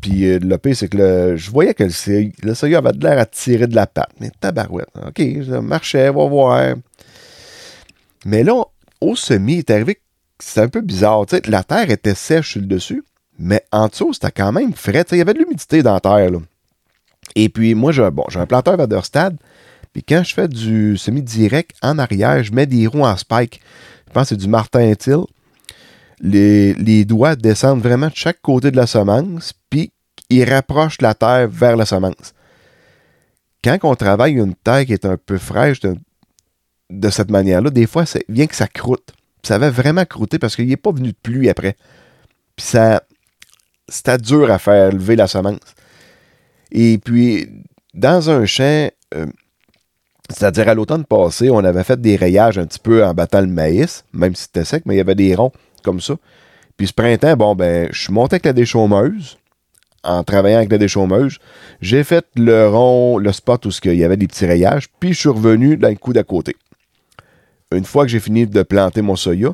[0.00, 3.26] Puis euh, le pire, c'est que je voyais que le, le avait de l'air à
[3.26, 4.10] tirer de la patte.
[4.20, 4.88] Mais tabarouette.
[5.06, 6.74] OK, ça marchait, va voir.
[8.24, 8.62] Mais là,
[9.00, 10.00] au semis, il est arrivé
[10.38, 11.24] c'est un peu bizarre.
[11.46, 13.04] La terre était sèche sur le dessus,
[13.38, 15.04] mais en dessous, c'était quand même frais.
[15.12, 16.30] Il y avait de l'humidité dans la terre.
[17.34, 19.36] Et puis, moi, j'ai un, bon, un planteur Vaderstad.
[19.92, 23.60] Puis quand je fais du semi-direct, en arrière, je mets des roues en spike.
[24.06, 25.24] Je pense que c'est du Martin Till.
[26.20, 29.92] Les, doigts descendent vraiment de chaque côté de la semence, puis
[30.30, 32.34] ils rapprochent la terre vers la semence.
[33.62, 38.06] Quand on travaille une terre qui est un peu fraîche de, cette manière-là, des fois,
[38.06, 39.12] c'est vient que ça croûte.
[39.42, 41.76] Ça avait vraiment croûté parce qu'il n'est pas venu de pluie après.
[42.56, 43.02] Puis ça,
[43.88, 45.74] c'était dur à faire lever la semence.
[46.70, 47.48] Et puis,
[47.94, 49.26] dans un champ, euh,
[50.28, 53.46] c'est-à-dire à l'automne passé, on avait fait des rayages un petit peu en battant le
[53.46, 55.52] maïs, même si c'était sec, mais il y avait des ronds
[55.82, 56.14] comme ça.
[56.76, 59.36] Puis ce printemps, bon, ben, je suis monté avec la déchaumeuse,
[60.04, 61.38] en travaillant avec la déchaumeuse.
[61.80, 65.18] J'ai fait le rond, le spot où il y avait des petits rayages, puis je
[65.18, 66.56] suis revenu dans coup d'à côté.
[67.72, 69.52] Une fois que j'ai fini de planter mon soya,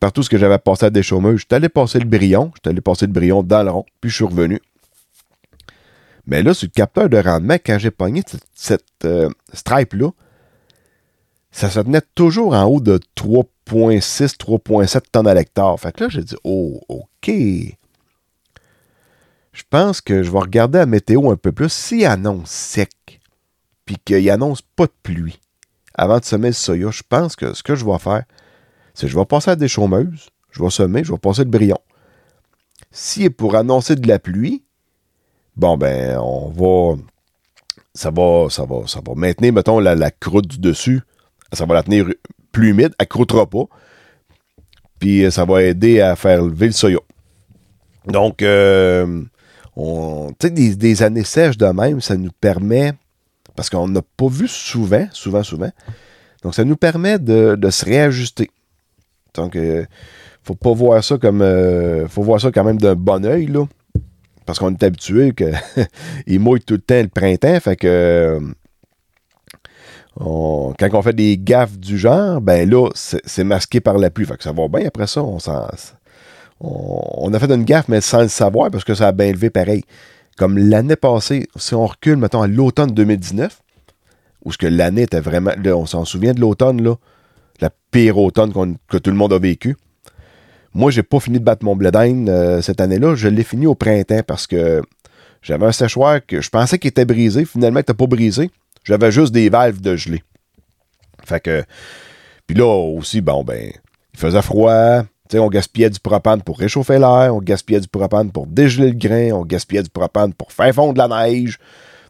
[0.00, 2.80] partout ce que j'avais passé à la déchaumeuse, j'étais allé passer le brillon, j'étais allé
[2.80, 4.60] passer le brillon dans le rond, puis je suis revenu.
[6.26, 10.10] Mais là, sur le capteur de rendement, quand j'ai pogné cette, cette, euh, stripe-là,
[11.52, 15.78] ça se tenait toujours en haut de 3.6, 3.7 tonnes à l'hectare.
[15.78, 17.30] Fait que là, j'ai dit, oh, OK.
[19.52, 21.70] Je pense que je vais regarder la météo un peu plus.
[21.70, 23.20] S'il annonce sec,
[23.84, 25.40] puis qu'il annonce pas de pluie,
[25.94, 28.24] avant de semer le soya, je pense que ce que je vais faire,
[28.94, 31.50] c'est que je vais passer à des chômeuses, je vais semer, je vais passer le
[31.50, 31.78] brillon.
[32.90, 34.64] Si pour annoncer de la pluie,
[35.56, 36.96] bon ben, on va.
[37.94, 41.02] Ça va, ça va, ça va maintenir, mettons, la, la croûte du dessus.
[41.52, 42.06] Ça va la tenir
[42.50, 43.64] plus humide, elle ne croûtera pas.
[44.98, 46.98] Puis euh, ça va aider à faire lever le soya.
[48.06, 49.22] Donc, euh,
[49.76, 52.92] on, tu sais, des, des années sèches de même, ça nous permet,
[53.54, 55.70] parce qu'on n'a pas vu souvent, souvent, souvent,
[56.42, 58.50] donc ça nous permet de, se réajuster.
[59.34, 59.86] Donc, euh,
[60.42, 61.40] faut pas voir ça comme.
[61.40, 63.64] euh, faut voir ça quand même d'un bon oeil, là.
[64.44, 67.58] Parce qu'on est habitué qu'il mouille tout le temps le printemps.
[67.60, 68.40] Fait que.
[70.18, 74.26] Quand on fait des gaffes du genre, ben là, c'est masqué par la pluie.
[74.26, 75.22] Fait que ça va bien après ça.
[75.22, 75.38] On,
[76.60, 79.50] on, a fait une gaffe, mais sans le savoir, parce que ça a bien levé
[79.50, 79.82] pareil.
[80.36, 83.62] Comme l'année passée, si on recule, mettons, à l'automne 2019,
[84.44, 85.52] où ce que l'année était vraiment.
[85.66, 86.94] on s'en souvient de l'automne, là.
[87.60, 88.52] La pire automne
[88.88, 89.76] que tout le monde a vécu.
[90.74, 93.14] Moi, j'ai pas fini de battre mon blé d'Inde, euh, cette année-là.
[93.14, 94.82] Je l'ai fini au printemps parce que
[95.42, 97.44] j'avais un séchoir que je pensais qu'il était brisé.
[97.44, 98.50] Finalement, il n'était pas brisé.
[98.84, 100.22] J'avais juste des valves de gelée.
[101.24, 101.64] Fait que.
[102.46, 103.72] Puis là aussi, bon, ben,
[104.14, 105.02] il faisait froid.
[105.28, 107.34] Tu sais, on gaspillait du propane pour réchauffer l'air.
[107.34, 109.30] On gaspillait du propane pour dégeler le grain.
[109.32, 111.58] On gaspillait du propane pour faire fondre la neige.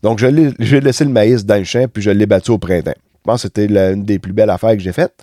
[0.03, 2.95] Donc, j'ai laissé le maïs dans le champ, puis je l'ai battu au printemps.
[2.97, 5.15] Je pense que c'était une des plus belles affaires que j'ai faites.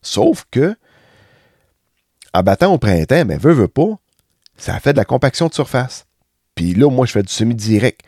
[0.00, 0.76] Sauf que,
[2.32, 3.98] en battant au printemps, mais veut, veut pas,
[4.56, 6.06] ça a fait de la compaction de surface.
[6.54, 8.00] Puis là, moi, je fais du semi-direct.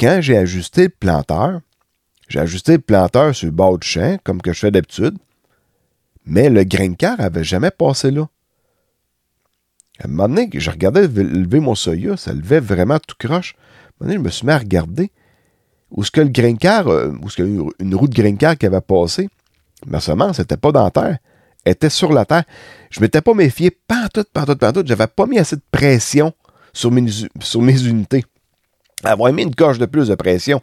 [0.00, 1.60] Quand j'ai ajusté le planteur,
[2.28, 5.16] j'ai ajusté le planteur sur le bord du champ, comme que je fais d'habitude,
[6.24, 8.28] mais le grain de car avait jamais passé là.
[10.00, 13.54] À un moment donné, je regardais lever mon soya, ça levait vraiment tout croche.
[13.54, 15.10] À un moment donné, je me suis mis à regarder
[15.90, 18.32] où ce que le grain de car, euh, où ce que une, roue de grain
[18.32, 19.28] de car qui avait passé,
[19.86, 21.18] ma semence n'était pas dans la terre,
[21.64, 22.44] elle était sur la terre.
[22.90, 24.86] Je m'étais pas méfié pantoute, pantoute, pantoute.
[24.86, 26.32] J'avais pas mis assez de pression
[26.72, 27.06] sur mes,
[27.40, 28.24] sur mes unités.
[29.02, 30.60] Avoir mis une coche de plus de pression,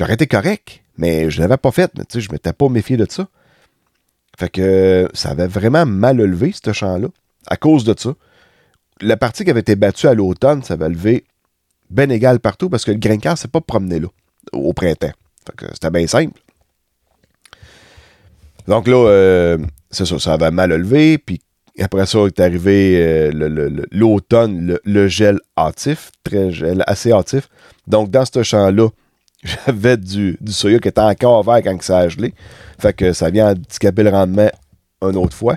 [0.00, 1.92] j'aurais été correct, mais je l'avais pas fait.
[1.96, 3.28] Mais je m'étais pas méfié de ça.
[4.38, 7.08] Fait que ça avait vraiment mal levé, ce champ-là,
[7.46, 8.14] à cause de ça.
[9.02, 11.24] La partie qui avait été battue à l'automne, ça avait levé
[11.90, 14.08] bien égal partout parce que le car s'est pas promené là,
[14.52, 15.12] au printemps.
[15.74, 16.40] C'était bien simple.
[18.66, 19.58] Donc là, euh,
[19.90, 21.40] c'est ça, ça avait mal levé, puis
[21.78, 27.48] après ça est arrivé euh, l'automne, le, le gel hâtif, très gel, assez hâtif.
[27.86, 28.88] Donc dans ce champ-là,
[29.42, 32.34] j'avais du, du soya qui était encore vert quand ça a gelé.
[32.78, 34.50] Fait que ça vient handicaper le rendement
[35.02, 35.56] une autre fois.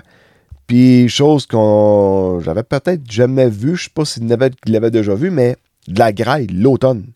[0.66, 5.56] Puis, chose qu'on j'avais peut-être jamais vu, je sais pas s'il l'avait déjà vu, mais
[5.88, 7.06] de la graille l'automne,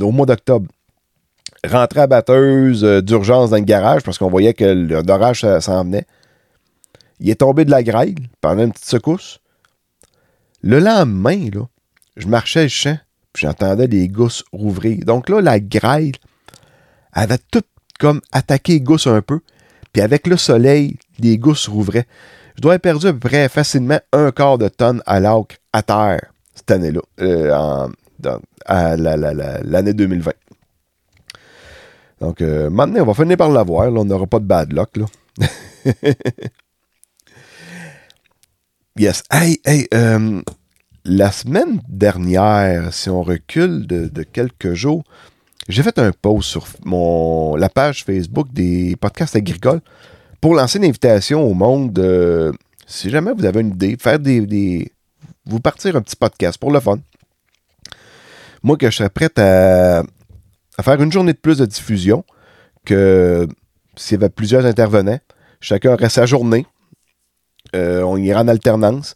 [0.00, 0.68] au mois d'octobre.
[1.66, 6.06] Rentrer à batteuse euh, d'urgence dans le garage parce qu'on voyait que l'orage s'en venait.
[7.20, 9.38] Il est tombé de la graille pendant une petite secousse.
[10.62, 11.62] Le lendemain, là,
[12.18, 12.98] je marchais le champ,
[13.36, 15.04] j'entendais les gousses rouvrir.
[15.04, 16.12] Donc là, la graille
[17.12, 17.62] avait tout
[18.00, 19.40] comme attaqué les gousses un peu.
[19.92, 22.06] Puis avec le soleil, les gousses rouvraient.
[22.56, 25.82] Je dois avoir perdu à peu près facilement un quart de tonne à l'acre à
[25.82, 27.88] terre cette année-là, euh,
[28.66, 30.32] à la- la- la- l'année 2020.
[32.20, 33.90] Donc, euh, maintenant, on va finir par l'avoir.
[33.90, 34.00] là.
[34.00, 34.96] On n'aura pas de bad luck.
[34.96, 35.06] Là.
[38.96, 39.22] yes.
[39.30, 40.40] Hey, hey, euh,
[41.04, 45.04] la semaine dernière, si on recule de, de quelques jours,
[45.68, 46.66] j'ai fait un post sur
[47.56, 49.80] la page Facebook des podcasts agricoles
[50.40, 51.98] pour lancer une invitation au monde.
[51.98, 52.52] euh,
[52.86, 54.92] si jamais vous avez une idée, faire des,
[55.46, 56.98] vous partir un petit podcast pour le fun.
[58.62, 60.02] Moi, que je serais prêt à,
[60.78, 62.24] à faire une journée de plus de diffusion
[62.84, 63.46] que
[63.96, 65.20] s'il y avait plusieurs intervenants.
[65.60, 66.66] Chacun aurait sa journée.
[67.74, 69.14] Euh, on ira en alternance.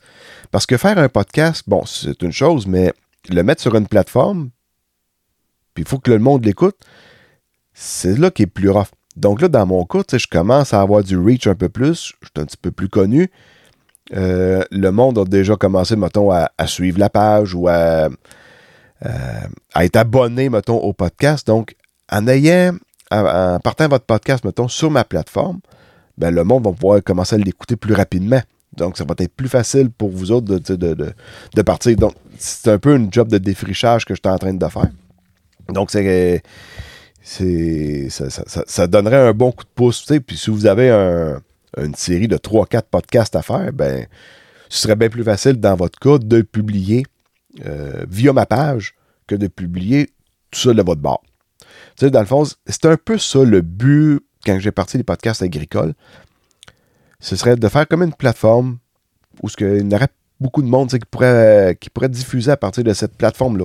[0.50, 2.92] Parce que faire un podcast, bon, c'est une chose, mais
[3.28, 4.50] le mettre sur une plateforme,
[5.74, 6.76] puis il faut que le monde l'écoute,
[7.74, 8.88] c'est là qui est plus rough.
[9.16, 12.26] Donc là, dans mon cas, je commence à avoir du reach un peu plus, je
[12.26, 13.30] suis un petit peu plus connu.
[14.14, 18.08] Euh, le monde a déjà commencé, mettons, à, suivre la page ou à,
[19.04, 21.46] euh, à être abonné, mettons, au podcast.
[21.46, 21.74] Donc,
[22.10, 22.72] en ayant,
[23.10, 25.60] en partant votre podcast, mettons, sur ma plateforme,
[26.16, 28.40] ben, le monde va pouvoir commencer à l'écouter plus rapidement.
[28.78, 31.12] Donc, ça va être plus facile pour vous autres de, de,
[31.54, 31.96] de, partir.
[31.96, 34.90] Donc, c'est un peu une job de défrichage que je suis en train de faire.
[35.68, 36.42] Donc, c'est.
[37.22, 40.00] ça, ça- ça- donnerait un bon coup de pouce.
[40.02, 40.20] tu sais.
[40.20, 41.40] Puis si vous avez un-
[41.76, 44.06] une série de 3-4 podcasts à faire, ben,
[44.68, 47.04] ce serait bien plus facile dans votre cas de publier
[47.66, 48.94] euh, via ma page
[49.26, 50.10] que de publier
[50.50, 51.22] tout ça de votre bord.
[51.96, 55.42] Tu dans le fond, c'est un peu ça le but quand j'ai parti des podcasts
[55.42, 55.94] agricoles.
[57.20, 58.78] Ce serait de faire comme une plateforme
[59.42, 60.08] où ce que- il y aurait
[60.40, 63.64] beaucoup de monde qui, pourrait, qui pourrait diffuser à partir de cette plateforme-là.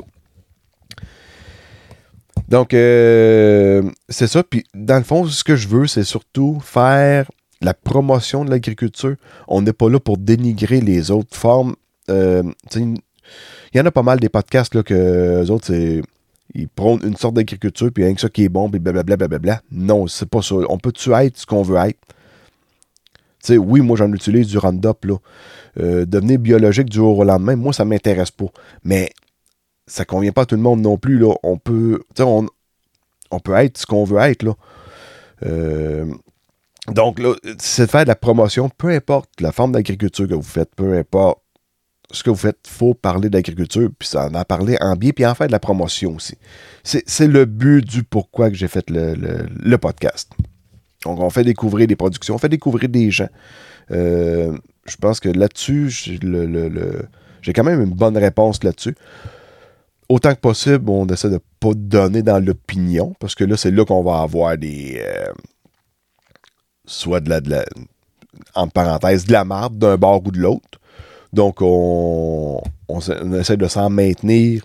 [2.50, 4.44] Donc, euh, c'est ça.
[4.44, 7.30] Puis, dans le fond, ce que je veux, c'est surtout faire
[7.62, 9.16] la promotion de l'agriculture.
[9.48, 11.76] On n'est pas là pour dénigrer les autres formes.
[12.10, 12.44] Euh,
[12.76, 16.02] Il y en a pas mal des podcasts là, que eux autres, c'est.
[16.54, 19.62] Ils prônent une sorte d'agriculture, puis rien que ça qui est bon, puis blablabla, blablabla.
[19.72, 20.56] Non, c'est pas ça.
[20.70, 21.98] On peut-tu être ce qu'on veut être?
[23.50, 25.16] Oui, moi, j'en utilise du Roundup, là.
[25.80, 28.46] Euh, devenir biologique du jour au lendemain, moi, ça m'intéresse pas.
[28.84, 29.12] Mais
[29.88, 31.34] ça convient pas à tout le monde non plus, là.
[31.44, 32.48] On peut, on,
[33.32, 34.54] on peut être ce qu'on veut être, là.
[35.46, 36.06] Euh,
[36.88, 37.22] donc,
[37.60, 40.98] c'est de faire de la promotion, peu importe la forme d'agriculture que vous faites, peu
[40.98, 41.40] importe
[42.12, 45.12] ce que vous faites, il faut parler d'agriculture, puis ça en a parlé en bien,
[45.12, 46.38] puis en faire de la promotion aussi.
[46.84, 50.32] C'est le but du pourquoi que j'ai fait le, le, podcast.
[51.06, 53.30] Donc, on fait découvrir des productions, on fait découvrir des gens.
[53.92, 58.96] Euh, je pense que là-dessus, j'ai quand même une bonne réponse là-dessus.
[60.10, 63.72] Autant que possible, on essaie de ne pas donner dans l'opinion, parce que là, c'est
[63.72, 65.02] là qu'on va avoir des...
[65.02, 65.32] Euh,
[66.86, 67.66] soit de la, de la,
[68.56, 70.80] en parenthèse, de la marde d'un bord ou de l'autre.
[71.32, 74.64] Donc, on, on, on, essaie de s'en maintenir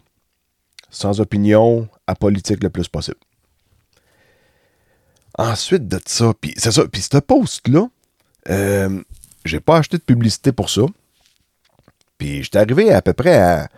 [0.90, 3.18] sans opinion, à politique le plus possible.
[5.38, 7.88] Ensuite de ça, puis c'est ça, puis ce post-là,
[8.50, 9.00] euh,
[9.44, 10.82] j'ai pas acheté de publicité pour ça.
[12.18, 13.68] Puis j'étais arrivé à peu près à.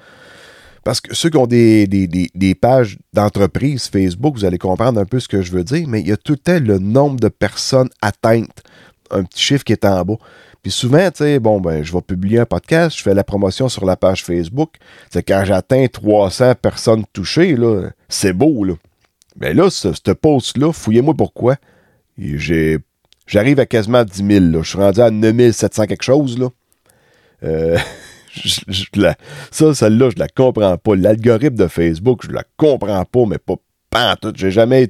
[0.83, 5.05] Parce que ceux qui ont des, des, des, pages d'entreprise Facebook, vous allez comprendre un
[5.05, 7.21] peu ce que je veux dire, mais il y a tout le temps le nombre
[7.21, 8.63] de personnes atteintes.
[9.11, 10.17] Un petit chiffre qui est en bas.
[10.63, 13.69] Puis souvent, tu sais, bon, ben, je vais publier un podcast, je fais la promotion
[13.69, 14.77] sur la page Facebook.
[15.11, 18.75] C'est quand j'atteins 300 personnes touchées, là, c'est beau, là.
[19.37, 21.57] Mais là, ce, ce post-là, fouillez-moi pourquoi.
[23.27, 24.63] J'arrive à quasiment 10 000, là.
[24.63, 26.49] Je suis rendu à 9700 quelque chose, là.
[27.43, 27.79] Euh,
[29.51, 30.97] ça, celle-là, je la comprends pas.
[30.97, 34.33] L'algorithme de Facebook, je la comprends pas, mais pas, tout.
[34.37, 34.89] J'ai jamais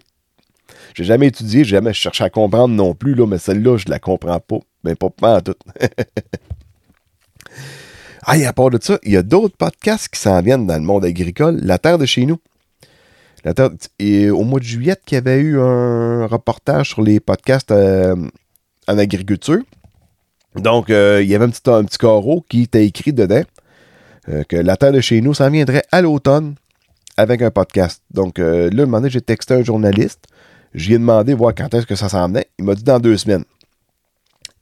[0.94, 3.98] j'ai jamais étudié, j'ai jamais cherché à comprendre non plus, là, mais celle-là, je la
[3.98, 4.59] comprends pas.
[4.85, 5.55] Mais pas, tout.
[8.22, 10.76] ah, et à part de ça, il y a d'autres podcasts qui s'en viennent dans
[10.76, 11.61] le monde agricole.
[11.62, 12.38] La Terre de chez nous.
[13.98, 18.14] Et au mois de juillet, il y avait eu un reportage sur les podcasts euh,
[18.87, 19.62] en agriculture.
[20.57, 23.42] Donc, euh, il y avait un petit, un petit carreau qui était écrit dedans
[24.29, 26.55] euh, que la terre de chez nous s'en viendrait à l'automne
[27.16, 28.03] avec un podcast.
[28.11, 30.26] Donc, là, un moment donné, j'ai texté un journaliste.
[30.74, 32.46] J'y ai demandé voir quand est-ce que ça s'en venait.
[32.59, 33.44] Il m'a dit dans deux semaines.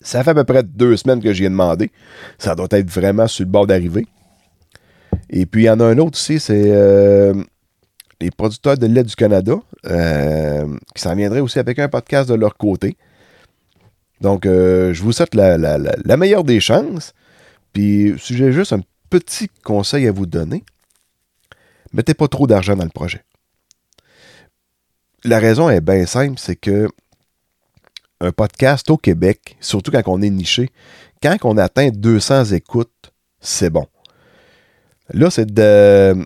[0.01, 1.91] Ça fait à peu près deux semaines que j'y ai demandé.
[2.39, 4.07] Ça doit être vraiment sur le bord d'arriver.
[5.31, 6.73] Et puis, il y en a un autre aussi, c'est
[8.21, 12.35] les producteurs de lait du Canada, euh, qui s'en viendraient aussi avec un podcast de
[12.35, 12.97] leur côté.
[14.21, 17.15] Donc, euh, je vous souhaite la, la, meilleure des chances.
[17.73, 20.65] Puis, si j'ai juste un petit conseil à vous donner,
[21.93, 23.23] mettez pas trop d'argent dans le projet.
[25.25, 26.89] La raison est bien simple, c'est que
[28.21, 30.71] un podcast au Québec, surtout quand on est niché,
[31.23, 33.87] quand on atteint 200 écoutes, c'est bon.
[35.11, 36.25] Là, c'est de.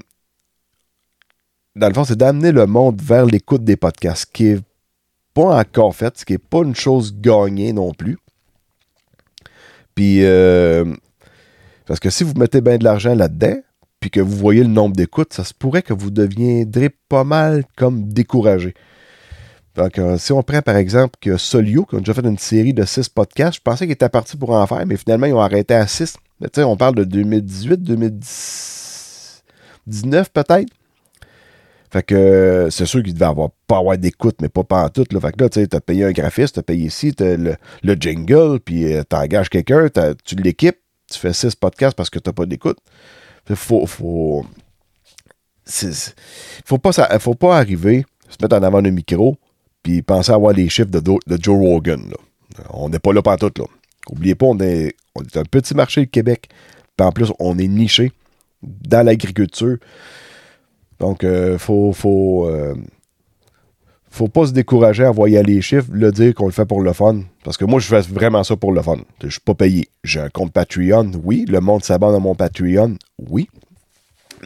[1.74, 4.60] Dans le fond, c'est d'amener le monde vers l'écoute des podcasts, ce qui n'est
[5.32, 8.18] pas encore fait, ce qui n'est pas une chose gagnée non plus.
[9.94, 10.84] Puis, euh,
[11.86, 13.56] parce que si vous mettez bien de l'argent là-dedans,
[14.00, 17.64] puis que vous voyez le nombre d'écoutes, ça se pourrait que vous deviendrez pas mal
[17.76, 18.74] comme découragé.
[19.74, 22.74] Donc, euh, si on prend par exemple que Solio, qui a déjà fait une série
[22.74, 25.40] de six podcasts, je pensais qu'il était parti pour en faire, mais finalement, ils ont
[25.40, 26.18] arrêté à six.
[26.40, 30.68] Mais tu sais, on parle de 2018, 2019 peut-être?
[31.92, 35.04] Fait que c'est sûr qu'il devait avoir pas avoir d'écoute, mais pas pas en tout.
[35.10, 35.20] Là.
[35.20, 37.94] Fait que là, tu sais, t'as payé un graphiste, t'as payé ici, t'as le, le
[37.94, 39.88] jingle, puis euh, t'engages quelqu'un,
[40.24, 40.78] tu l'équipes,
[41.12, 42.78] tu fais six podcasts parce que t'as pas d'écoute.
[43.54, 44.46] Faut, faut,
[46.64, 49.36] faut pas, ça, faut pas arriver, se mettre en avant le micro,
[49.82, 51.02] puis penser à avoir les chiffres de,
[51.38, 52.10] Joe Rogan.
[52.70, 53.66] On n'est pas là pantoute, là.
[54.10, 56.48] Oubliez pas, on est, on est un petit marché le Québec.
[56.96, 58.12] Puis en plus, on est niché
[58.62, 59.76] dans l'agriculture.
[61.02, 62.76] Donc, euh, faut, faut, euh,
[64.08, 66.92] faut pas se décourager à envoyer les chiffres, le dire qu'on le fait pour le
[66.92, 67.22] fun.
[67.42, 68.98] Parce que moi, je fais vraiment ça pour le fun.
[69.20, 69.88] Je suis pas payé.
[70.04, 71.44] J'ai un compte Patreon, oui.
[71.48, 73.48] Le monde s'abonne à mon Patreon, oui.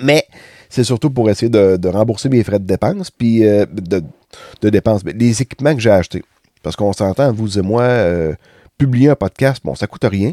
[0.03, 0.25] Mais
[0.71, 5.05] c'est surtout pour essayer de, rembourser mes frais de dépenses, puis euh, de, dépenses.
[5.05, 6.25] Les équipements que j'ai achetés.
[6.63, 7.87] Parce qu'on s'entend, vous et moi,
[8.79, 10.33] publier un podcast, bon, ça coûte rien.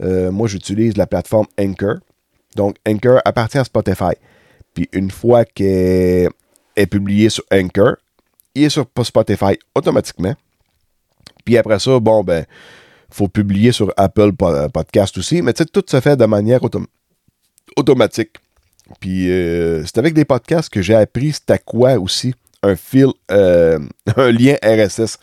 [0.00, 1.98] Moi, j'utilise la plateforme Anchor.
[2.56, 4.14] Donc, Anchor appartient à Spotify.
[4.74, 6.30] Puis une fois qu'elle
[6.76, 7.96] est publié sur Anchor,
[8.54, 10.34] il est sur Spotify automatiquement.
[11.44, 12.44] Puis après ça, bon, ben,
[13.10, 14.32] faut publier sur Apple
[14.72, 15.42] Podcast aussi.
[15.42, 16.86] Mais tu sais, tout se fait de manière autom
[17.76, 18.36] automatique.
[19.00, 23.78] Puis euh, c'est avec des podcasts que j'ai appris c'était quoi aussi un fil, euh,
[24.16, 25.18] un lien RSS.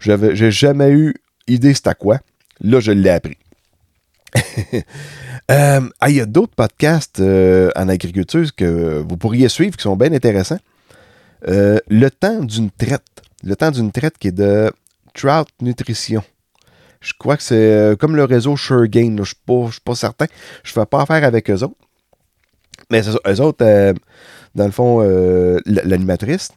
[0.00, 1.14] J'ai jamais eu
[1.46, 2.18] idée c'était quoi.
[2.60, 3.36] Là, je l'ai appris.
[5.50, 9.96] Euh, il y a d'autres podcasts euh, en agriculture que vous pourriez suivre qui sont
[9.96, 10.60] bien intéressants.
[11.48, 13.22] Euh, le temps d'une traite.
[13.42, 14.72] Le temps d'une traite qui est de
[15.12, 16.22] Trout Nutrition.
[17.00, 19.16] Je crois que c'est comme le réseau SureGain.
[19.16, 20.26] Je ne suis pas, certain.
[20.62, 21.76] Je ne fais pas affaire avec eux autres.
[22.90, 23.94] Mais eux autres,
[24.54, 25.00] dans le fond,
[25.66, 26.50] l'animatrice,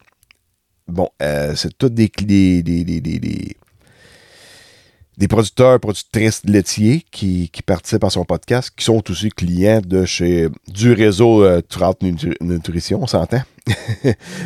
[0.86, 3.56] bon, c'est toutes des, des, des, des
[5.18, 10.48] des producteurs, productrices laitiers qui, participent à son podcast, qui sont aussi clients de chez
[10.68, 11.60] du réseau euh,
[12.40, 13.42] Nutrition, on s'entend.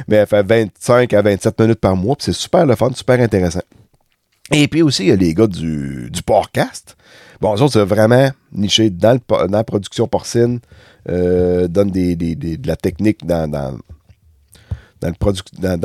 [0.09, 3.61] Mais elle fait 25 à 27 minutes par mois, c'est super le fun, super intéressant.
[4.51, 6.97] Et puis aussi, il y a les gars du, du podcast.
[7.41, 9.20] Bon, autres, c'est vraiment niché dans,
[9.51, 10.61] la production porcine,
[11.09, 13.79] euh, donne de la technique dans, dans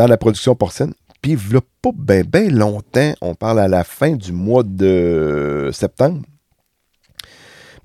[0.08, 0.94] la production porcine.
[1.22, 5.70] Puis, il a pas bien ben longtemps, on parle à la fin du mois de
[5.74, 6.22] septembre.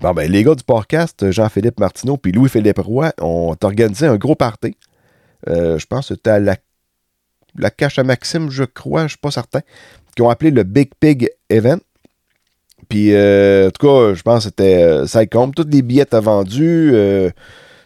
[0.03, 4.35] Bon, ben, les gars du podcast, Jean-Philippe Martineau puis Louis-Philippe Roy, ont organisé un gros
[4.35, 4.75] party.
[5.47, 6.57] Euh, je pense que c'était à la,
[7.57, 9.61] la cache à Maxime, je crois, je ne suis pas certain,
[10.15, 11.79] qui ont appelé le Big Pig Event.
[12.89, 15.25] Puis, euh, en tout cas, je pense que c'était euh, ça.
[15.25, 16.93] Tous les billets étaient vendus.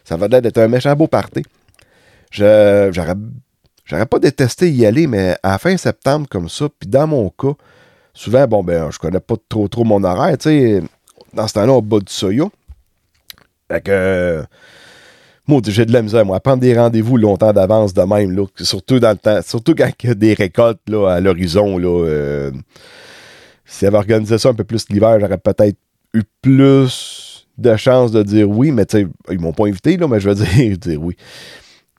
[0.04, 1.44] ça va être un méchant beau party.
[2.32, 3.14] J'aurais
[3.88, 7.54] J'aurais pas détesté y aller, mais à fin septembre, comme ça, puis dans mon cas,
[8.12, 10.82] souvent, bon, ben, je connais pas trop trop mon horaire, tu sais,
[11.32, 12.44] dans ce temps-là, au bas du Soya.
[13.70, 14.44] Fait que,
[15.46, 18.44] moi, j'ai de la misère, moi, à prendre des rendez-vous longtemps d'avance de même, là,
[18.60, 22.04] surtout dans le temps, surtout quand il y a des récoltes, là, à l'horizon, là,
[22.06, 22.50] euh,
[23.64, 25.78] si avait organisé ça un peu plus l'hiver, j'aurais peut-être
[26.12, 30.08] eu plus de chances de dire oui, mais tu sais, ils m'ont pas invité, là,
[30.08, 31.16] mais je veux dire, dire oui.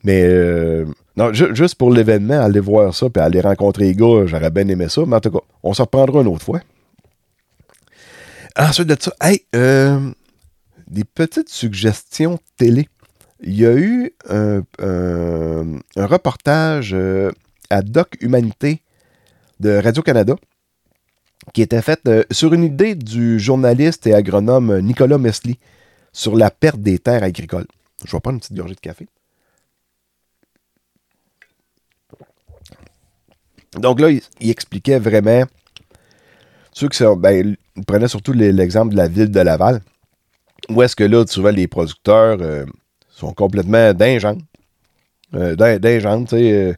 [0.03, 0.85] Mais, euh,
[1.19, 4.87] non, juste pour l'événement, aller voir ça puis aller rencontrer les gars, j'aurais bien aimé
[4.87, 5.03] ça.
[5.05, 6.61] Mais en tout cas, on s'en reprendra une autre fois.
[8.57, 9.99] Ensuite de ça, hey, euh,
[10.87, 12.87] des petites suggestions télé.
[13.41, 14.63] Il y a eu un,
[15.97, 17.31] reportage euh,
[17.69, 18.81] à Doc Humanité
[19.59, 20.35] de Radio-Canada
[21.53, 25.59] qui était fait euh, sur une idée du journaliste et agronome Nicolas Mesli
[26.13, 27.67] sur la perte des terres agricoles.
[28.05, 29.05] Je vais prendre une petite gorgée de café.
[33.77, 35.43] Donc là, il, expliquait vraiment.
[36.71, 37.15] Ceux qui sont.
[37.15, 39.81] Ben, il prenait surtout l'exemple de la ville de Laval.
[40.69, 42.65] Où est-ce que là, souvent, les producteurs euh,
[43.09, 43.77] sont complètement.
[43.77, 44.37] Euh, dingens,
[46.25, 46.51] tu sais.
[46.51, 46.73] Euh,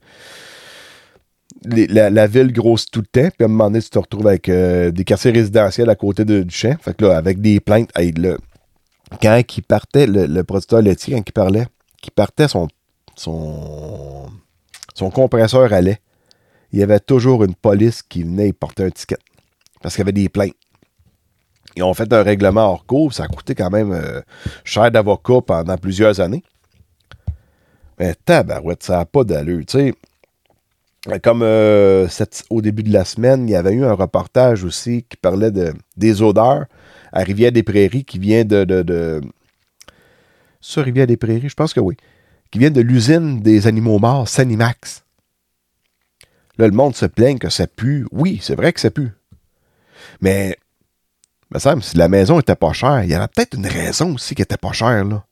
[1.63, 4.49] la, ville grosse tout le temps, puis à un moment donné, tu te retrouves avec
[4.49, 6.75] euh, des quartiers résidentiels à côté de, du champ.
[6.81, 8.35] Fait que là, avec des plaintes, hey, là,
[9.21, 11.67] quand il partait, le, producteur laitier, quand il parlait,
[12.01, 12.67] qui partait son,
[13.15, 14.29] son,
[14.95, 15.99] son compresseur à lait,
[16.71, 19.17] il y avait toujours une police qui venait porter un ticket.
[19.81, 20.55] Parce qu'il y avait des plaintes.
[21.75, 24.21] Ils ont fait un règlement hors cours, ça a coûté quand même euh,
[24.63, 26.43] cher d'avocat pendant plusieurs années.
[27.97, 29.65] Mais tabarouette, ça n'a pas d'allure.
[29.65, 32.07] Tu sais, comme euh,
[32.49, 35.73] au début de la semaine, il y avait eu un reportage aussi qui parlait de,
[35.97, 36.65] des odeurs
[37.13, 39.21] à Rivière-des-Prairies qui vient de, de, de...
[40.59, 41.95] Ça, Rivière-des-Prairies, je pense que oui.
[42.51, 45.03] Qui vient de l'usine des animaux morts, Sanimax.
[46.67, 48.05] Le monde se plaigne que ça pue.
[48.11, 49.11] Oui, c'est vrai que ça pue.
[50.21, 50.55] Mais,
[51.51, 54.35] me semble, si la maison était pas chère, il y avait peut-être une raison aussi
[54.35, 55.23] qu'elle était pas chère, là.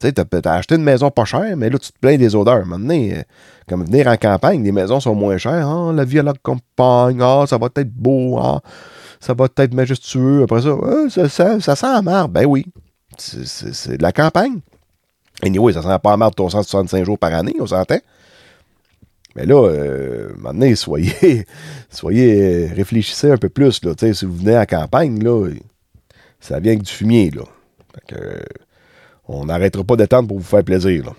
[0.00, 2.64] Tu sais, t'as acheté une maison pas chère, mais là, tu te plains des odeurs.
[2.64, 3.20] Maintenant, euh,
[3.68, 5.66] comme venir en campagne, les maisons sont moins chères.
[5.66, 8.60] Ah, la vie à la campagne, ah, ça va être beau, ah,
[9.18, 10.44] ça va être majestueux.
[10.44, 12.28] Après ça, ah, ça, sent la marre.
[12.28, 12.66] Ben oui,
[13.16, 14.60] c'est de la campagne.
[15.42, 17.98] Anyway, ça sent pas la marre de 365 jours par année, on s'entend.
[19.36, 21.44] Mais là, euh, maintenant, soyez,
[21.90, 23.84] soyez, réfléchissez un peu plus.
[23.84, 25.48] Là, si vous venez à la campagne, là,
[26.40, 27.30] ça vient avec du fumier.
[27.30, 27.42] Là.
[28.06, 28.42] que,
[29.28, 31.14] on n'arrêtera pas d'attendre pour vous faire plaisir.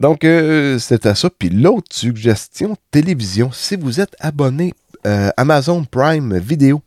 [0.00, 1.28] Donc, euh, c'était ça.
[1.30, 3.50] Puis l'autre suggestion, télévision.
[3.52, 4.72] Si vous êtes abonné
[5.06, 6.82] euh, Amazon Prime Vidéo,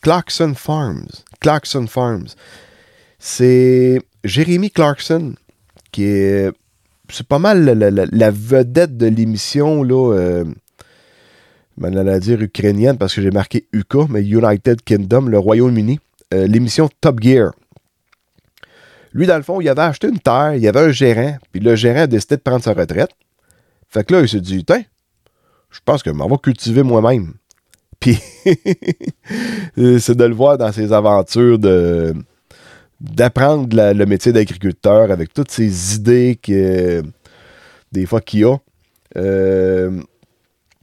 [0.00, 1.08] Clarkson Farms.
[1.40, 2.28] Clarkson Farms.
[3.18, 5.34] C'est Jérémy Clarkson
[5.92, 6.52] qui est
[7.12, 10.14] c'est pas mal la, vedette de l'émission, là.
[10.14, 10.44] Euh,
[11.82, 15.98] à dire ukrainienne parce que j'ai marqué UK, mais United Kingdom, le Royaume-Uni.
[16.32, 17.52] Euh, l'émission Top Gear.
[19.12, 21.74] Lui, dans le fond, il avait acheté une terre, il avait un gérant, puis le
[21.74, 23.10] gérant a décidé de prendre sa retraite.
[23.88, 24.84] Fait que là, il s'est dit, tiens,
[25.70, 27.34] je pense que m'en vais cultiver moi-même.
[27.98, 28.20] Puis,
[29.76, 32.14] c'est de le voir dans ses aventures de,
[33.00, 37.02] d'apprendre le métier d'agriculteur avec toutes ces idées que
[37.92, 38.56] des fois qu'il a.
[39.16, 40.00] Euh,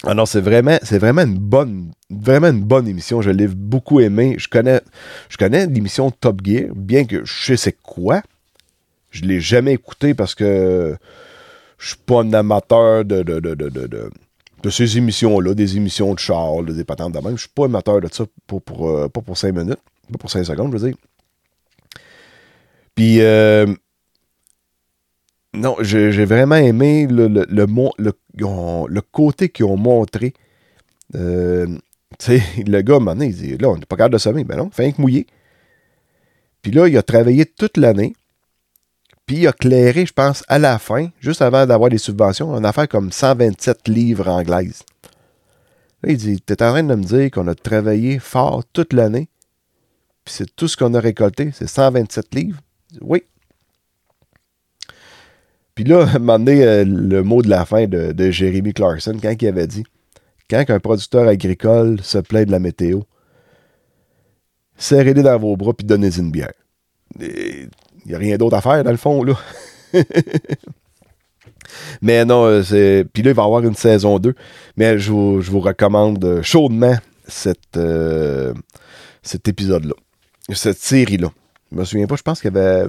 [0.06, 3.22] non, c'est vraiment, c'est vraiment une bonne, vraiment une bonne émission.
[3.22, 4.36] Je l'ai beaucoup aimé.
[4.38, 4.82] Je connais,
[5.30, 8.22] je connais l'émission Top Gear, bien que je sais c'est quoi.
[9.10, 10.96] Je l'ai jamais écouté parce que
[11.78, 13.70] je suis pas un amateur de, de, de, de,
[14.64, 17.36] de, ces émissions-là, des émissions de char, là, des patentes de même.
[17.36, 19.80] Je suis pas amateur de ça pour, pour, euh, pas pour 5 minutes,
[20.12, 20.98] pas pour 5 secondes, je veux dire.
[22.98, 23.68] Puis, euh,
[25.54, 30.34] non, j'ai vraiment aimé le, le, le, le- le côté qu'ils ont montré.
[31.16, 31.68] Euh,
[32.20, 34.44] tu sais, le gars, maintenant, il dit là, on n'est pas capable de sommeil.
[34.46, 35.28] Ben non, fait que mouiller.
[36.62, 38.16] Puis là, il a travaillé toute l'année.
[39.26, 42.66] Puis il a clairé, je pense, à la fin, juste avant d'avoir des subventions, une
[42.66, 44.84] affaire comme 127 livres anglaises.
[46.04, 49.30] Là, il dit T'es en train de me dire qu'on a travaillé fort toute l'année,
[50.26, 52.60] puis c'est tout ce qu'on a récolté, c'est 127 livres?
[53.02, 53.24] Oui.
[55.76, 59.68] Puis là, donné, euh, le mot de la fin de, Jeremy Clarkson, quand il avait
[59.68, 59.84] dit
[60.50, 63.02] Quand un producteur agricole se plaint de la météo,
[64.78, 66.54] serrez-les dans vos bras puis donnez-y une bière.
[67.20, 67.70] Il
[68.06, 69.36] n'y a rien d'autre à faire, dans le fond, là.
[72.02, 73.06] Mais non, euh, c'est.
[73.12, 74.34] Puis là, il va y avoir une saison 2.
[74.78, 76.96] Mais je vous, recommande euh, chaudement
[77.28, 77.78] cet
[79.48, 79.94] épisode-là.
[80.54, 81.30] Cette série-là.
[81.72, 82.88] Je me souviens pas, je pense qu'il y avait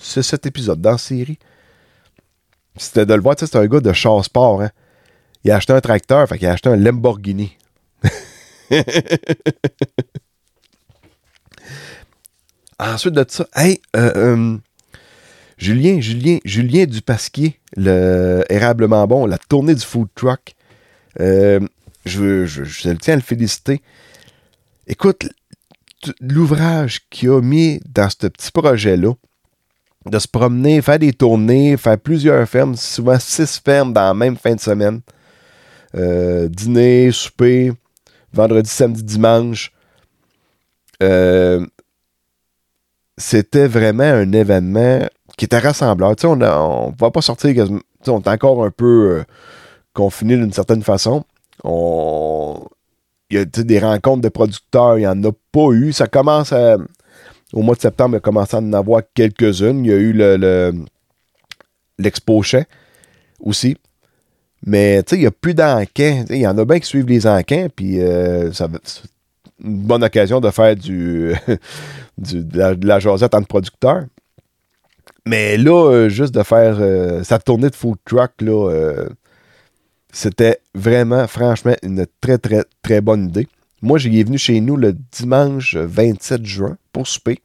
[0.00, 1.38] 6-7 épisodes dans la série.
[2.76, 4.70] C'était de le voir, tu sais, c'est un gars de char sport, hein.
[5.44, 7.56] Il a acheté un tracteur, fait qu'il a acheté un Lamborghini.
[12.78, 14.56] Ensuite de ça, hey, euh, euh,
[15.56, 20.54] Julien, Julien, Julien Dupasquier, le érablement bon, la tournée du food truck.
[21.20, 21.60] Euh,
[22.04, 23.82] je, je, tiens à le féliciter.
[24.86, 25.28] Écoute,
[26.20, 29.12] l'ouvrage qu'il a mis dans ce petit projet-là,
[30.06, 34.36] de se promener, faire des tournées, faire plusieurs fermes, souvent six fermes dans la même
[34.36, 35.00] fin de semaine.
[35.94, 37.72] Euh, dîner, souper,
[38.32, 39.72] vendredi, samedi, dimanche.
[41.02, 41.66] Euh,
[43.16, 45.00] c'était vraiment un événement
[45.36, 46.14] qui était rassembleur.
[46.16, 47.66] Tu on ne va pas sortir
[48.06, 49.24] on est encore un peu euh,
[49.92, 51.24] confiné d'une certaine façon.
[51.64, 52.64] On,
[53.30, 55.92] il y a des rencontres de producteurs, il n'y en a pas eu.
[55.92, 56.76] Ça commence à.
[57.52, 59.84] Au mois de septembre, il a commencé à en avoir quelques-unes.
[59.84, 60.74] Il y a eu le, le-
[61.98, 62.64] l'Expo Champ
[63.40, 63.76] aussi.
[64.66, 66.24] Mais tu sais, il n'y a plus d'enquins.
[66.30, 68.64] Il y en a bien qui suivent les enquins, puis euh, c'est
[69.64, 71.32] une bonne occasion de faire du,
[72.18, 72.90] de, la, de
[73.24, 74.04] entre producteurs.
[75.26, 78.70] Mais là, euh, juste de faire euh, sa tournée de food truck, là,
[80.12, 83.48] c'était vraiment, franchement, une très, très, très bonne idée.
[83.82, 87.40] Moi, j'y est venu chez nous le dimanche 27 juin pour souper.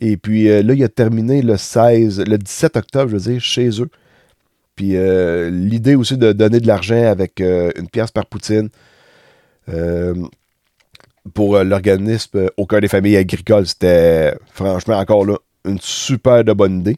[0.00, 3.40] Et puis euh, là, il a terminé le 16, le 17 octobre, je veux dire,
[3.40, 3.90] chez eux.
[4.76, 8.70] Puis euh, l'idée aussi de donner de l'argent avec euh, une pièce par poutine
[11.34, 16.96] pour l'organisme Au cœur des familles agricoles, c'était franchement encore là une super bonne idée.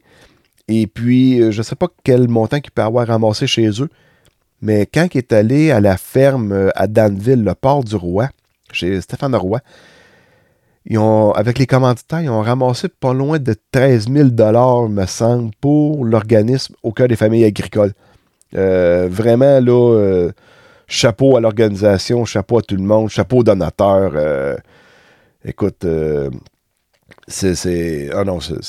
[0.68, 3.90] Et puis, je ne sais pas quel montant qu'il peut avoir ramassé chez eux,
[4.62, 8.28] mais quand il est allé à la ferme euh, à Danville, le port du Roi,
[8.72, 9.58] chez Stéphane Roy,
[10.86, 14.28] ils avec les commanditaires, ils ont ramassé pas loin de 13 000
[14.88, 17.92] me semble, pour l'organisme au cœur des familles agricoles.
[18.56, 20.32] Euh, vraiment, là, euh,
[20.86, 24.58] chapeau à l'organisation, chapeau à tout le monde, chapeau aux donateurs.
[25.44, 25.86] écoute,
[27.28, 28.10] c'est, c'est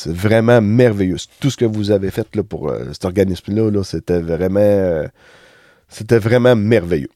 [0.07, 1.17] vraiment merveilleux.
[1.39, 5.03] Tout ce que vous avez fait pour cet organisme-là, là, c'était vraiment,
[5.93, 7.09] c'était vraiment merveilleux.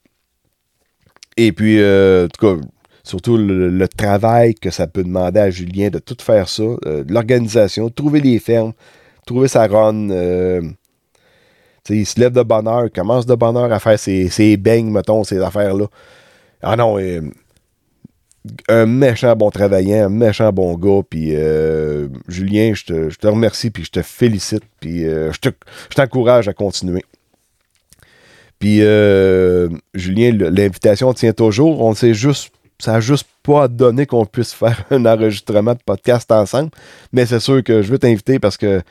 [1.36, 2.62] Et puis, euh, en tout cas,
[3.04, 7.90] surtout le, travail que ça peut demander à Julien de tout faire ça, euh, l'organisation,
[7.90, 8.74] trouver les fermes,
[9.26, 10.10] trouver sa run.
[10.10, 10.62] euh,
[11.90, 14.92] il se lève de bonne heure, commence de bonne heure à faire ses, ses beignes,
[14.92, 15.86] mettons, ces affaires-là.
[16.62, 16.98] Ah non,
[18.68, 23.86] un méchant bon travaillant, un méchant bon gars, puis euh, Julien, je te, remercie, puis
[23.86, 27.04] je te félicite, puis je t'encourage à continuer.
[28.60, 31.82] Puis euh, Julien, l'invitation tient toujours.
[31.82, 36.32] On sait juste, ça n'a juste pas donné qu'on puisse faire un enregistrement de podcast
[36.32, 36.72] ensemble,
[37.14, 38.82] mais c'est sûr que je veux t'inviter parce que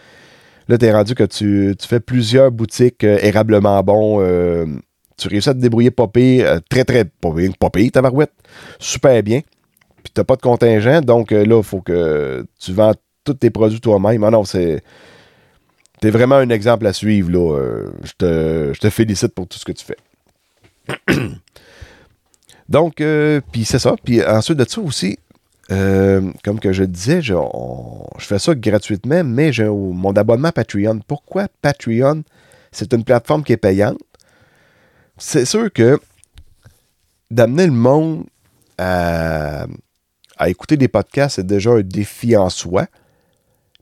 [0.68, 4.20] là, tu es rendu que tu, tu fais plusieurs boutiques euh, érablement bons.
[4.20, 4.66] euh,
[5.18, 8.26] tu réussis à te débrouiller pas pire, très très pas pire, pas
[8.78, 9.40] super bien.
[10.02, 12.92] Puis t'as pas de contingent, donc là, il faut que tu vends
[13.24, 14.22] tous tes produits toi-même.
[14.24, 14.82] Ah non, c'est.
[16.00, 17.58] T'es vraiment un exemple à suivre, là.
[17.58, 19.96] Euh, je, te, félicite pour tout ce que tu fais.
[22.68, 23.94] donc, euh, puis c'est ça.
[24.04, 25.18] Puis ensuite de ça aussi,
[25.72, 27.34] euh, comme que je disais, je,
[28.18, 31.00] fais ça gratuitement, mais j'ai mon abonnement Patreon.
[31.06, 32.22] Pourquoi Patreon?
[32.72, 33.98] C'est une plateforme qui est payante.
[35.16, 35.98] C'est sûr que
[37.30, 38.26] d'amener le monde
[38.78, 39.66] à
[40.48, 42.86] écouter des podcasts, c'est déjà un défi en soi.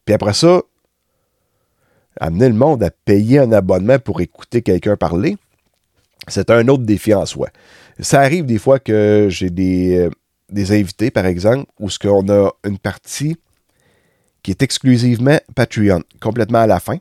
[0.04, 0.62] Puis après ça,
[2.20, 5.36] amener le monde à payer un abonnement pour écouter quelqu'un parler,
[6.28, 7.48] c'est un autre défi en soi.
[8.00, 12.50] Ça arrive des fois que j'ai des, euh, invités, par exemple, où ce qu'on a
[12.64, 13.36] une partie
[14.42, 16.98] qui est exclusivement Patreon, complètement à la fin.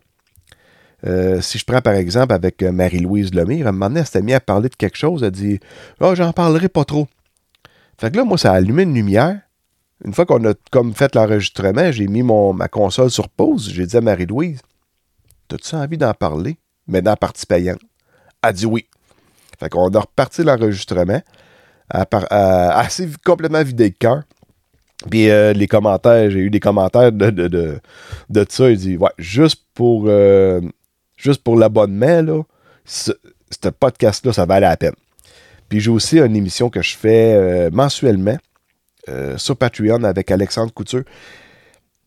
[1.06, 4.06] Euh, si je prends par exemple avec euh, Marie-Louise Lemire, à un moment donné, elle
[4.06, 5.60] s'était mise à parler de quelque chose, elle dit
[6.00, 7.08] oh, j'en parlerai pas trop.
[7.98, 9.40] Fait que là, moi, ça a allumé une lumière.
[10.06, 13.70] Une fois qu'on a comme fait l'enregistrement, j'ai mis mon, ma console sur pause.
[13.72, 14.60] J'ai dit à Marie-Louise
[15.48, 16.58] T'as-tu envie d'en parler?
[16.88, 17.80] Mais dans la partie payante.
[18.42, 18.86] Elle dit oui.
[19.60, 21.22] Fait qu'on a reparti l'enregistrement.
[21.90, 24.24] assez complètement vidé de cœur.
[25.10, 27.80] Puis euh, les commentaires, j'ai eu des commentaires de, de, de,
[28.30, 28.70] de ça.
[28.70, 30.62] Il dit Ouais, juste pour, euh,
[31.18, 32.42] juste pour l'abonnement, là,
[32.86, 33.12] ce,
[33.80, 34.96] podcast-là, ça valait la peine.
[35.70, 38.38] Puis j'ai aussi une émission que je fais euh, mensuellement
[39.36, 41.04] sur Patreon avec Alexandre Couture,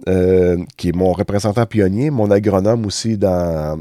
[0.05, 3.81] qui est mon représentant pionnier, mon agronome aussi dans.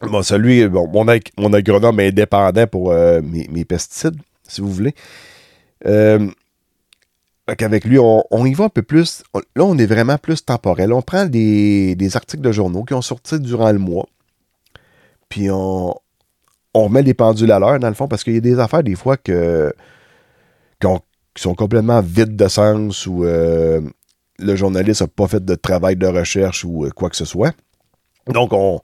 [0.00, 1.04] Bon, celui, bon, mon,
[1.38, 4.16] mon agronome indépendant pour mes, mes, pesticides,
[4.46, 4.94] si vous voulez.
[7.48, 9.22] Avec lui, on, y va un peu plus.
[9.56, 10.92] là, on est vraiment plus temporel.
[10.92, 14.06] On prend des, articles de journaux qui ont sorti durant le mois.
[15.30, 15.94] Puis on,
[16.74, 18.82] on remet les pendules à l'heure, dans le fond, parce qu'il y a des affaires,
[18.82, 19.72] des fois, que,
[20.78, 20.88] qui,
[21.36, 23.80] sont complètement vides de sens ou euh,
[24.38, 27.54] le journaliste n'a pas fait de travail de recherche ou euh, quoi que ce soit.
[28.26, 28.80] Donc, on,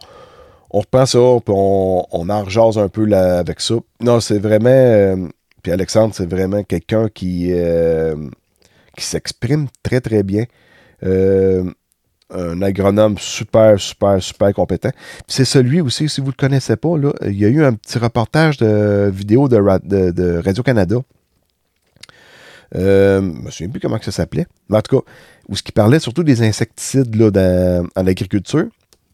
[0.70, 3.74] on reprend ça, puis on, on un peu avec ça.
[4.00, 4.70] Non, c'est vraiment.
[4.70, 5.28] Euh,
[5.62, 7.52] puis Alexandre, c'est vraiment quelqu'un qui
[8.96, 10.44] qui s'exprime très, très bien.
[11.04, 11.64] Euh,
[12.30, 14.90] un agronome super, super, super compétent.
[15.28, 17.74] C'est celui aussi, si vous ne le connaissez pas, là, il y a eu un
[17.74, 20.96] petit reportage de vidéo de, de, Radio-Canada.
[22.76, 24.46] Euh, je me souviens plus comment ça s'appelait.
[24.68, 25.10] Mais en tout cas,
[25.48, 28.66] où ce qui parlait surtout des insecticides dans, en agriculture,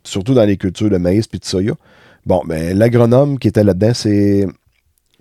[0.04, 1.74] surtout dans les cultures de maïs et de soya.
[2.26, 4.46] Bon, ben, l'agronome qui était là-dedans, c'est.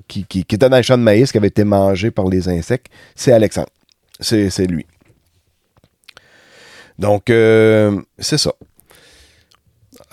[0.08, 3.32] Qui, était dans les champs de maïs qui avait été mangé par les insectes, c'est
[3.32, 3.70] Alexandre.
[4.20, 4.86] C'est lui.
[6.98, 8.54] Donc, euh, c'est ça.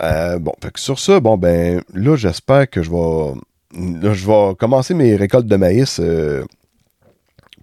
[0.02, 3.40] Euh, bon, sur ça, bon, ben, là, j'espère que je vais.
[3.74, 5.98] je vais commencer mes récoltes de maïs.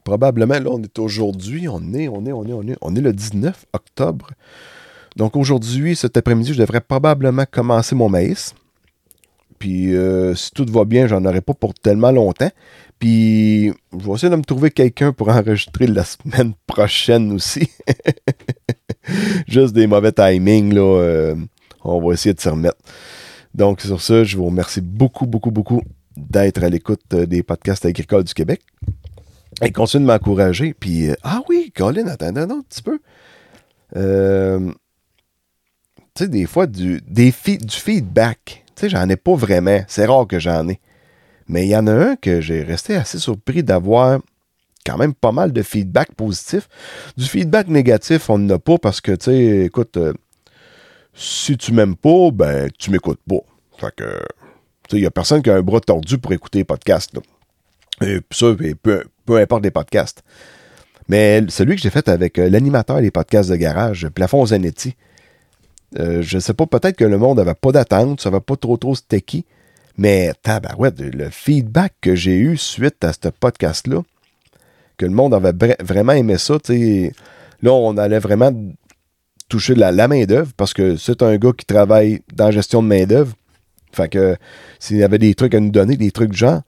[0.03, 3.01] Probablement, là, on est aujourd'hui, on est, on est, on est, on est, on est
[3.01, 4.31] le 19 octobre.
[5.15, 8.55] Donc, aujourd'hui, cet après-midi, je devrais probablement commencer mon maïs.
[9.59, 9.93] Puis,
[10.35, 12.49] si tout va bien, j'en aurai pas pour tellement longtemps.
[13.03, 17.69] Puis, je vais essayer de me trouver quelqu'un pour enregistrer la semaine prochaine aussi.
[19.47, 20.99] Juste des mauvais timings, là.
[21.01, 21.35] Euh,
[21.83, 22.77] on va essayer de s'y remettre.
[23.53, 25.81] Donc, sur ça, je vous remercie beaucoup, beaucoup, beaucoup
[26.15, 28.61] d'être à l'écoute euh, des podcasts agricoles du Québec.
[29.65, 30.73] Et continue de m'encourager.
[30.73, 32.99] Puis, euh, ah oui, Colin, attends un petit peu.
[33.93, 34.73] tu
[36.15, 38.63] sais, des fois, du, du feedback.
[38.75, 39.83] Tu sais, j'en ai pas vraiment.
[39.87, 40.79] C'est rare que j'en ai.
[41.47, 44.19] Mais il y en a un que j'ai resté assez surpris d'avoir
[44.85, 46.67] quand même pas mal de feedback positif.
[47.17, 50.13] Du feedback négatif, on n'en a pas parce que, tu sais, écoute, euh,
[51.13, 53.41] si tu m'aimes pas, ben, tu m'écoutes pas.
[53.77, 56.59] Fait que, tu sais, il n'y a personne qui a un bras tordu pour écouter
[56.59, 57.13] les podcasts.
[57.13, 57.21] Là.
[58.01, 58.47] Et ça,
[58.81, 60.23] peu, peu importe les podcasts.
[61.09, 64.95] Mais celui que j'ai fait avec euh, l'animateur des podcasts de garage, Plafond Zanetti,
[65.99, 68.77] euh, je sais pas, peut-être que le monde n'avait pas d'attente, ça va pas trop
[68.77, 69.45] trop sticky.
[69.97, 74.01] Mais tabarouette, le feedback que j'ai eu suite à ce podcast-là,
[74.97, 78.51] que le monde avait vraiment aimé ça, là, on allait vraiment
[79.49, 82.87] toucher la, la main-d'œuvre parce que c'est un gars qui travaille dans la gestion de
[82.87, 83.33] main-d'œuvre.
[83.91, 84.35] Fait que
[84.79, 86.61] s'il y avait des trucs à nous donner, des trucs genre,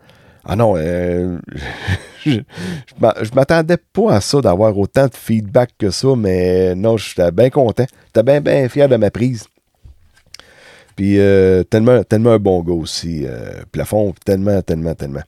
[0.47, 1.39] ah non, euh,
[2.25, 7.31] je, je m'attendais pas à ça, d'avoir autant de feedback que ça, mais non, j'étais
[7.31, 7.85] bien content.
[8.07, 9.45] J'étais bien, bien fier de ma prise.
[10.95, 13.25] Puis euh, tellement, tellement un bon gars aussi.
[13.25, 15.23] Euh, plafond, tellement, tellement, tellement.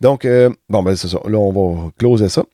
[0.00, 0.26] Donc,
[0.68, 1.18] bon, ben c'est ça.
[1.26, 2.44] Là, on va closer ça.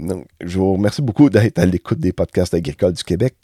[0.00, 3.34] Donc, je vous remercie beaucoup d'être à l'écoute des podcasts agricoles du Québec.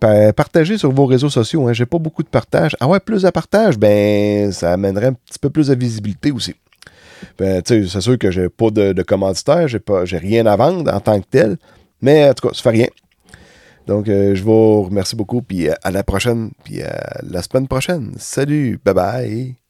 [0.00, 1.66] partagez sur vos réseaux sociaux.
[1.66, 1.72] Hein.
[1.72, 2.76] J'ai pas beaucoup de partage.
[2.80, 6.54] Ah ouais, plus de partage, ben ça amènerait un petit peu plus de visibilité aussi.
[7.38, 11.00] Ben, c'est sûr que j'ai pas de, commanditaire, j'ai pas j'ai rien à vendre en
[11.00, 11.56] tant que tel.
[12.00, 12.88] Mais en tout cas, ça fait rien.
[13.86, 17.68] Donc, euh, je vous remercie beaucoup, puis euh, à la prochaine, puis à la semaine
[17.68, 18.14] prochaine.
[18.18, 19.63] Salut, bye bye.